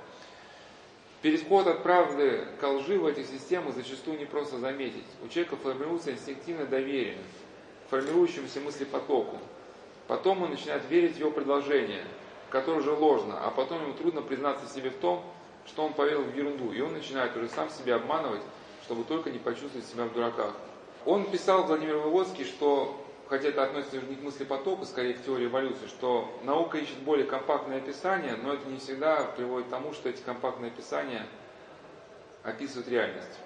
Переход 1.20 1.66
от 1.66 1.82
правды 1.82 2.46
к 2.60 2.66
лжи 2.66 2.98
в 2.98 3.06
этих 3.06 3.26
системах 3.26 3.74
зачастую 3.74 4.18
не 4.18 4.24
просто 4.24 4.58
заметить. 4.58 5.04
У 5.22 5.28
человека 5.28 5.56
формируется 5.56 6.12
инстинктивное 6.12 6.66
доверие 6.66 7.18
к 7.86 7.90
формирующемуся 7.90 8.60
мыслепотоку. 8.60 9.38
Потом 10.06 10.42
он 10.42 10.50
начинает 10.50 10.88
верить 10.88 11.16
в 11.16 11.18
его 11.18 11.30
предложение– 11.30 12.04
которое 12.50 12.78
уже 12.78 12.92
ложно, 12.92 13.38
а 13.44 13.50
потом 13.50 13.82
ему 13.82 13.94
трудно 13.94 14.22
признаться 14.22 14.72
себе 14.72 14.90
в 14.90 14.96
том, 14.96 15.22
что 15.66 15.84
он 15.84 15.92
поверил 15.92 16.22
в 16.22 16.34
ерунду, 16.34 16.72
и 16.72 16.80
он 16.80 16.92
начинает 16.92 17.36
уже 17.36 17.48
сам 17.48 17.68
себя 17.70 17.96
обманывать, 17.96 18.42
чтобы 18.88 19.04
только 19.04 19.30
не 19.30 19.38
почувствовать 19.38 19.86
себя 19.86 20.06
в 20.06 20.14
дураках. 20.14 20.54
Он 21.04 21.30
писал, 21.30 21.64
Владимир 21.64 21.98
Выводский, 21.98 22.44
что, 22.46 22.98
хотя 23.28 23.48
это 23.48 23.62
относится 23.62 24.00
не 24.00 24.14
к 24.14 24.22
мысли 24.22 24.44
потока, 24.44 24.86
скорее 24.86 25.12
к 25.12 25.22
теории 25.22 25.44
эволюции, 25.44 25.86
что 25.88 26.26
наука 26.42 26.78
ищет 26.78 26.96
более 27.00 27.26
компактное 27.26 27.76
описание, 27.78 28.36
но 28.42 28.54
это 28.54 28.66
не 28.66 28.78
всегда 28.78 29.24
приводит 29.36 29.66
к 29.66 29.70
тому, 29.70 29.92
что 29.92 30.08
эти 30.08 30.22
компактные 30.22 30.70
описания 30.70 31.26
описывают 32.42 32.88
реальность. 32.88 33.38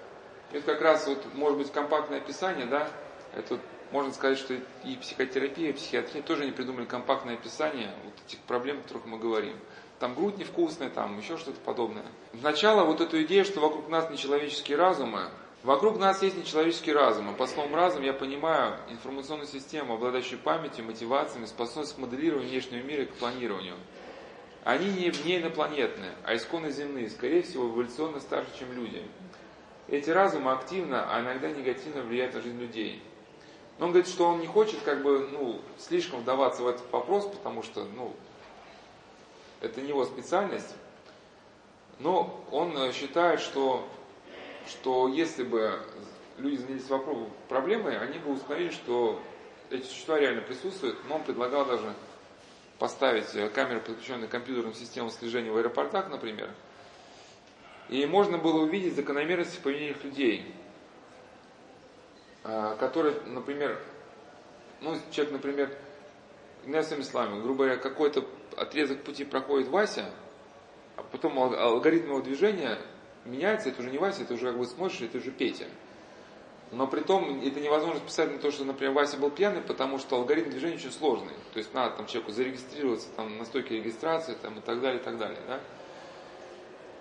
Это 0.53 0.65
как 0.65 0.81
раз 0.81 1.07
вот, 1.07 1.21
может 1.33 1.57
быть, 1.57 1.73
компактное 1.73 2.19
описание, 2.19 2.65
да, 2.65 2.87
это 3.35 3.59
можно 3.91 4.13
сказать, 4.13 4.37
что 4.37 4.53
и 4.53 4.95
психотерапия, 4.95 5.71
и 5.71 5.73
психиатрия 5.73 6.23
тоже 6.23 6.45
не 6.45 6.53
придумали 6.53 6.85
компактное 6.85 7.33
описание 7.33 7.93
вот 8.05 8.13
этих 8.25 8.39
проблем, 8.39 8.79
о 8.79 8.81
которых 8.83 9.05
мы 9.07 9.19
говорим. 9.19 9.57
Там 10.03 10.15
грудь 10.15 10.37
невкусная, 10.37 10.89
там 10.89 11.17
еще 11.17 11.37
что-то 11.37 11.61
подобное. 11.61 12.03
Сначала 12.37 12.83
вот 12.83 12.99
эту 12.99 13.23
идею, 13.23 13.45
что 13.45 13.61
вокруг 13.61 13.87
нас 13.87 14.09
нечеловеческие 14.09 14.75
разумы, 14.75 15.29
Вокруг 15.63 15.97
нас 15.97 16.21
есть 16.21 16.35
нечеловеческий 16.35 16.91
разум, 16.91 17.31
и 17.31 17.37
по 17.37 17.47
словам 17.47 17.73
разум 17.73 18.03
я 18.03 18.11
понимаю 18.11 18.75
информационную 18.89 19.47
систему, 19.47 19.93
обладающую 19.93 20.37
памятью, 20.37 20.83
мотивациями, 20.83 21.45
способностью 21.45 21.95
к 21.95 22.01
моделированию 22.01 22.49
внешнего 22.49 22.81
мира 22.81 23.03
и 23.03 23.05
к 23.05 23.13
планированию. 23.13 23.75
Они 24.65 24.87
не, 24.87 25.13
не 25.23 25.37
инопланетные, 25.37 26.11
а 26.25 26.35
исконно 26.35 26.69
земные, 26.69 27.09
скорее 27.09 27.41
всего, 27.41 27.69
эволюционно 27.69 28.19
старше, 28.19 28.49
чем 28.59 28.73
люди. 28.73 29.01
Эти 29.87 30.09
разумы 30.09 30.51
активно, 30.51 31.07
а 31.09 31.21
иногда 31.21 31.49
негативно 31.49 32.01
влияют 32.01 32.33
на 32.33 32.41
жизнь 32.41 32.59
людей. 32.59 33.01
Но 33.79 33.85
он 33.85 33.91
говорит, 33.93 34.11
что 34.11 34.27
он 34.27 34.41
не 34.41 34.47
хочет 34.47 34.81
как 34.83 35.01
бы, 35.01 35.29
ну, 35.31 35.61
слишком 35.77 36.19
вдаваться 36.19 36.61
в 36.61 36.67
этот 36.67 36.91
вопрос, 36.91 37.25
потому 37.27 37.63
что, 37.63 37.85
ну, 37.95 38.13
это 39.63 39.81
не 39.81 39.89
его 39.89 40.05
специальность. 40.05 40.75
Но 41.99 42.45
он 42.51 42.77
э, 42.77 42.91
считает, 42.91 43.39
что, 43.39 43.87
что 44.67 45.07
если 45.07 45.43
бы 45.43 45.79
люди 46.37 46.57
занялись 46.57 46.89
вопросом 46.89 47.29
проблемой, 47.47 47.97
они 47.97 48.19
бы 48.19 48.33
установили, 48.33 48.71
что 48.71 49.21
эти 49.69 49.85
существа 49.85 50.19
реально 50.19 50.41
присутствуют, 50.41 50.97
но 51.07 51.15
он 51.15 51.23
предлагал 51.23 51.65
даже 51.65 51.93
поставить 52.77 53.33
э, 53.35 53.49
камеры, 53.49 53.79
подключенные 53.79 54.27
к 54.27 54.31
компьютерным 54.31 54.73
системам 54.73 55.09
слежения 55.09 55.51
в 55.51 55.57
аэропортах, 55.57 56.09
например, 56.09 56.51
и 57.89 58.05
можно 58.05 58.37
было 58.37 58.63
увидеть 58.63 58.95
закономерности 58.95 59.57
в 59.57 59.61
поведении 59.61 59.95
людей. 60.03 60.55
А, 62.43 62.75
который, 62.75 63.13
например, 63.25 63.79
ну, 64.81 64.97
человек, 65.11 65.33
например, 65.33 65.77
своем 66.83 67.01
исламе, 67.01 67.41
грубо 67.41 67.65
говоря, 67.65 67.77
какой-то 67.77 68.25
отрезок 68.57 69.03
пути 69.03 69.23
проходит 69.23 69.67
Вася, 69.67 70.09
а 70.95 71.03
потом 71.03 71.39
алгоритм 71.39 72.09
его 72.09 72.21
движения 72.21 72.77
меняется, 73.25 73.69
это 73.69 73.81
уже 73.81 73.91
не 73.91 73.97
Вася, 73.97 74.23
это 74.23 74.33
уже 74.33 74.47
как 74.47 74.57
бы 74.57 74.65
смотришь, 74.65 75.01
это 75.01 75.17
уже 75.17 75.31
Петя. 75.31 75.65
Но 76.71 76.87
при 76.87 77.01
том 77.01 77.41
это 77.43 77.59
невозможно 77.59 77.99
списать 77.99 78.31
на 78.31 78.39
то, 78.39 78.49
что, 78.49 78.65
например, 78.65 78.93
Вася 78.93 79.17
был 79.17 79.29
пьяный, 79.29 79.61
потому 79.61 79.99
что 79.99 80.15
алгоритм 80.15 80.49
движения 80.49 80.75
очень 80.75 80.91
сложный. 80.91 81.33
То 81.53 81.59
есть 81.59 81.71
надо 81.73 81.97
там 81.97 82.07
человеку 82.07 82.31
зарегистрироваться 82.31 83.09
там, 83.15 83.37
на 83.37 83.45
стойке 83.45 83.75
регистрации 83.77 84.35
там, 84.41 84.57
и 84.57 84.61
так 84.61 84.81
далее, 84.81 84.99
и 84.99 85.03
так 85.03 85.19
далее. 85.19 85.39
Да? 85.47 85.59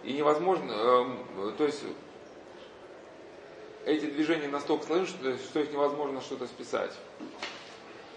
И 0.05 0.13
невозможно, 0.13 0.73
э, 0.73 1.53
то 1.57 1.65
есть 1.65 1.83
эти 3.87 4.07
движения 4.07 4.49
настолько 4.49 4.87
сложны, 4.87 5.07
что, 5.07 5.37
что 5.39 5.61
их 5.61 5.73
невозможно 5.73 6.21
что-то 6.21 6.47
списать. 6.47 6.93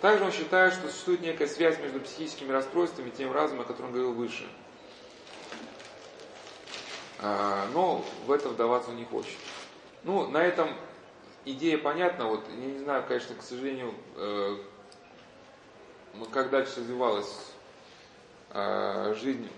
Также 0.05 0.23
он 0.23 0.31
считает, 0.31 0.71
что 0.71 0.87
существует 0.87 1.21
некая 1.21 1.47
связь 1.47 1.79
между 1.79 1.99
психическими 1.99 2.51
расстройствами 2.51 3.09
и 3.09 3.11
тем 3.11 3.31
разумом, 3.31 3.61
о 3.61 3.67
котором 3.67 3.91
говорил 3.91 4.13
выше. 4.13 4.47
А, 7.17 7.65
но 7.73 8.05
в 8.27 8.31
это 8.31 8.49
вдаваться 8.49 8.91
не 8.91 9.03
хочет. 9.03 9.35
Ну, 10.03 10.27
на 10.27 10.43
этом 10.43 10.69
идея 11.43 11.79
понятна. 11.79 12.27
Вот, 12.27 12.45
я 12.49 12.65
не 12.67 12.77
знаю, 12.77 13.03
конечно, 13.07 13.35
к 13.35 13.41
сожалению, 13.41 13.95
э, 14.15 14.57
как 16.31 16.51
дальше 16.51 16.81
развивалась 16.81 17.53
э, 18.51 19.15
жизнь 19.19 19.49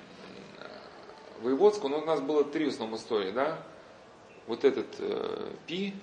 Воеводского, 1.41 1.89
но 1.89 1.97
у 1.97 2.05
нас 2.05 2.21
было 2.21 2.45
три 2.45 2.69
основных 2.69 3.01
истории, 3.01 3.31
да? 3.31 3.57
вот 4.45 4.63
этот 4.63 4.87
э, 4.99 5.51
пи, 5.67 5.93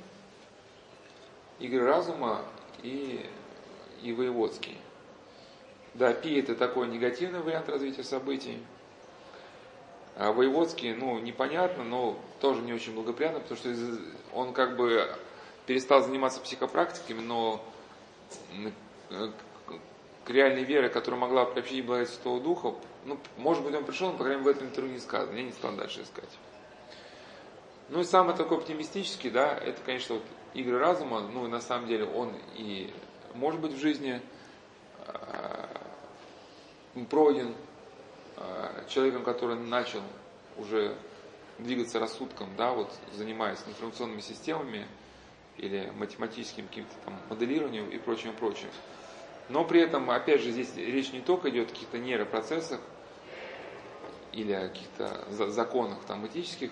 игры 1.60 1.86
разума 1.86 2.42
и, 2.82 3.24
и 4.04 4.12
воеводский. 4.12 4.76
Да, 5.94 6.12
пи 6.12 6.38
это 6.38 6.54
такой 6.54 6.88
негативный 6.88 7.40
вариант 7.40 7.68
развития 7.68 8.04
событий. 8.04 8.58
А 10.16 10.32
воеводский, 10.32 10.94
ну, 10.94 11.18
непонятно, 11.18 11.82
но 11.82 12.16
тоже 12.40 12.62
не 12.62 12.72
очень 12.72 12.94
благоприятно, 12.94 13.40
потому 13.40 13.58
что 13.58 13.74
он 14.32 14.52
как 14.52 14.76
бы 14.76 15.08
перестал 15.66 16.02
заниматься 16.02 16.40
психопрактиками, 16.40 17.20
но 17.20 17.64
к 20.24 20.30
реальной 20.30 20.64
вере, 20.64 20.88
которая 20.88 21.20
могла 21.20 21.44
приобщить 21.46 21.84
благодать 21.84 22.10
Святого 22.10 22.40
Духа, 22.40 22.74
ну, 23.04 23.18
может 23.36 23.64
быть, 23.64 23.74
он 23.74 23.84
пришел, 23.84 24.12
но, 24.12 24.16
по 24.16 24.24
крайней 24.24 24.40
мере, 24.42 24.52
в 24.52 24.56
этом 24.56 24.68
интервью 24.68 24.94
не 24.94 25.00
сказано. 25.00 25.36
Я 25.36 25.42
не 25.42 25.52
стал 25.52 25.72
дальше 25.72 26.02
искать. 26.02 26.30
Ну 27.90 28.00
и 28.00 28.04
самый 28.04 28.34
такой 28.34 28.58
оптимистический, 28.58 29.30
да, 29.30 29.52
это, 29.58 29.80
конечно, 29.84 30.14
вот 30.14 30.24
игры 30.54 30.78
разума, 30.78 31.20
ну 31.20 31.44
и 31.46 31.48
на 31.48 31.60
самом 31.60 31.86
деле 31.86 32.06
он 32.06 32.32
и 32.54 32.90
может 33.34 33.60
быть 33.60 33.72
в 33.72 33.78
жизни 33.78 34.20
э, 35.06 35.66
пройден, 37.10 37.54
э, 38.36 38.84
человеком, 38.88 39.24
который 39.24 39.56
начал 39.56 40.00
уже 40.56 40.96
двигаться 41.58 41.98
рассудком, 41.98 42.48
да, 42.56 42.72
вот 42.72 42.92
занимаясь 43.12 43.58
информационными 43.66 44.20
системами 44.20 44.86
или 45.56 45.92
математическим 45.96 46.66
каким-то 46.66 46.94
там 47.04 47.20
моделированием 47.28 47.88
и 47.90 47.98
прочим, 47.98 48.32
прочим. 48.34 48.68
Но 49.48 49.64
при 49.64 49.80
этом, 49.80 50.10
опять 50.10 50.40
же, 50.40 50.50
здесь 50.50 50.74
речь 50.76 51.12
не 51.12 51.20
только 51.20 51.50
идет 51.50 51.68
о 51.68 51.74
каких-то 51.74 51.98
нейропроцессах 51.98 52.80
или 54.32 54.52
о 54.52 54.68
каких-то 54.68 55.26
законах 55.30 55.98
там 56.06 56.26
этических, 56.26 56.70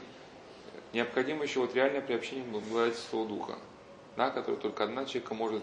необходимо 0.92 1.44
еще 1.44 1.60
вот 1.60 1.74
реальное 1.74 2.00
приобщение 2.00 2.44
благодати 2.44 2.96
Святого 2.96 3.28
Духа, 3.28 3.58
да, 4.16 4.30
который 4.30 4.56
только 4.56 4.84
одна 4.84 5.04
человека 5.04 5.34
может 5.34 5.62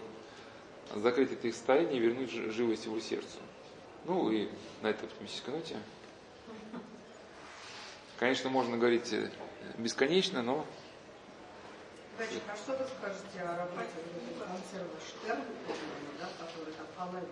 закрыть 0.96 1.32
это 1.32 1.48
их 1.48 1.54
состояние 1.54 1.96
и 1.96 2.00
вернуть 2.00 2.30
живость 2.30 2.86
его 2.86 2.98
сердцу. 3.00 3.38
Ну 4.04 4.30
и 4.30 4.48
на 4.82 4.88
этой 4.88 5.04
оптимистической 5.06 5.54
ноте. 5.54 5.76
Конечно, 8.18 8.50
можно 8.50 8.76
говорить 8.76 9.12
э, 9.12 9.30
бесконечно, 9.78 10.42
но... 10.42 10.66
Братчик, 12.18 12.42
а 12.52 12.56
что 12.56 12.72
вы 12.72 12.84
скажете 12.84 13.40
о 13.40 13.56
работе 13.56 13.88
концерна 14.38 14.90
Штерн, 15.06 15.42
да, 16.18 16.28
который 16.38 16.74
там 16.74 16.86
Палай 16.98 17.22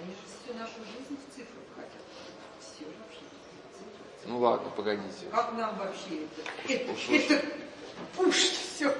Они 0.00 0.10
же 0.10 0.22
всю 0.26 0.58
нашу 0.58 0.78
жизнь 0.84 1.16
в 1.16 1.34
цифру 1.34 1.60
хотят. 1.76 2.02
Все 2.58 2.84
вообще. 2.86 3.20
Ну 4.26 4.38
ладно, 4.38 4.70
погодите. 4.70 5.26
Как 5.30 5.52
нам 5.52 5.76
вообще 5.78 6.24
это? 6.24 6.72
Это, 6.72 7.34
это 7.34 8.22
уж 8.22 8.34
все. 8.34 8.92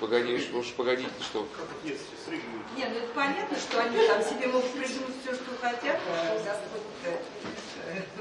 Погоди, 0.00 0.40
уж 0.52 0.66
погодите, 0.72 1.10
что... 1.20 1.46
Не, 1.86 2.84
ну 2.86 2.96
это 2.96 3.08
понятно, 3.14 3.56
что 3.56 3.80
они 3.80 3.96
там 4.06 4.22
себе 4.22 4.48
могут 4.48 4.70
придумать 4.72 5.14
все, 5.22 5.34
что 5.34 5.50
хотят, 5.60 5.98
а 6.08 6.34
Господь 6.34 6.82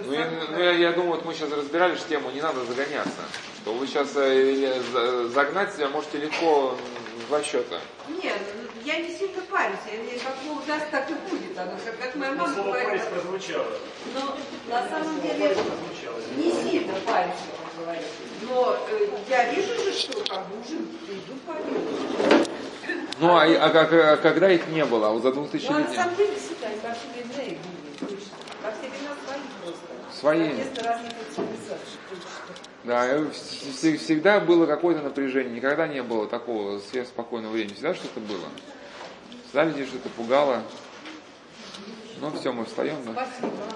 ну, 0.06 0.14
я, 0.14 0.30
ну 0.50 0.60
я, 0.60 0.72
я 0.72 0.92
думаю, 0.92 1.14
вот 1.14 1.26
мы 1.26 1.34
сейчас 1.34 1.52
разбирали 1.52 1.96
же 1.96 2.02
тему, 2.08 2.32
не 2.32 2.42
надо 2.42 2.64
загоняться. 2.66 3.22
То 3.64 3.74
вы 3.74 3.88
сейчас 3.88 4.12
э, 4.16 5.30
загнать 5.30 5.74
себя 5.74 5.90
можете 5.90 6.18
легко 6.18 6.78
в 7.18 7.28
два 7.28 7.42
счета. 7.42 7.80
Нет, 8.08 8.40
я 8.84 9.00
не 9.00 9.16
сильно 9.16 9.42
парюсь, 9.50 9.78
я, 9.88 10.20
как 10.20 10.36
Бог 10.46 10.66
даст, 10.66 10.90
так 10.92 11.10
и 11.10 11.14
будет. 11.30 11.58
Оно, 11.58 11.72
как, 11.86 12.00
как 12.00 12.16
моя 12.16 12.34
мама 12.34 12.64
парить 12.64 13.04
прозвучало. 13.04 13.68
Но 14.14 14.38
на 14.68 14.90
самом 14.90 15.22
деле 15.22 15.56
не 16.36 16.52
сильно 16.52 16.94
парюсь, 17.06 17.34
Но 18.42 18.78
э, 18.90 19.08
я 19.30 19.52
вижу 19.54 19.74
же, 19.84 19.92
что 19.94 20.14
как 20.26 20.48
бы 20.48 20.60
уже 20.60 20.76
иду 20.76 21.34
по 21.46 21.54
Ну, 23.20 23.36
а, 23.36 23.44
а, 23.44 23.70
как, 23.70 23.94
а 23.94 24.18
когда 24.18 24.52
их 24.52 24.68
не 24.68 24.84
было? 24.86 25.08
А 25.10 25.12
вот 25.12 25.24
за 25.24 25.32
2000 25.32 25.68
Ну, 25.70 25.76
а 25.76 25.80
лет? 25.80 25.90
на 25.90 25.96
самом 25.96 26.16
деле 26.16 26.34
всегда, 26.36 26.68
как 26.82 26.98
всегда, 26.98 27.42
и 27.44 27.50
будет. 27.56 28.20
Во 28.64 28.72
все 28.72 28.90
времена 28.90 29.16
свои 29.26 29.40
просто. 29.64 29.88
Свои. 30.20 30.50
Да, 32.84 33.06
э, 33.08 33.20
вс- 33.32 33.98
всегда 33.98 34.40
было 34.42 34.66
какое-то 34.66 35.02
напряжение, 35.02 35.56
никогда 35.56 35.88
не 35.88 36.04
было 36.04 36.28
такого 36.28 36.80
сверхспокойного 36.80 37.54
времени, 37.54 37.74
всегда 37.74 37.94
что-то 37.94 38.20
было. 38.20 38.46
Всегда 39.46 39.64
людей 39.66 39.86
что-то 39.86 40.10
пугало. 40.10 40.62
Ну 42.20 42.32
все, 42.40 42.52
мы 42.52 42.66
встаем, 42.66 42.96
да? 43.06 43.26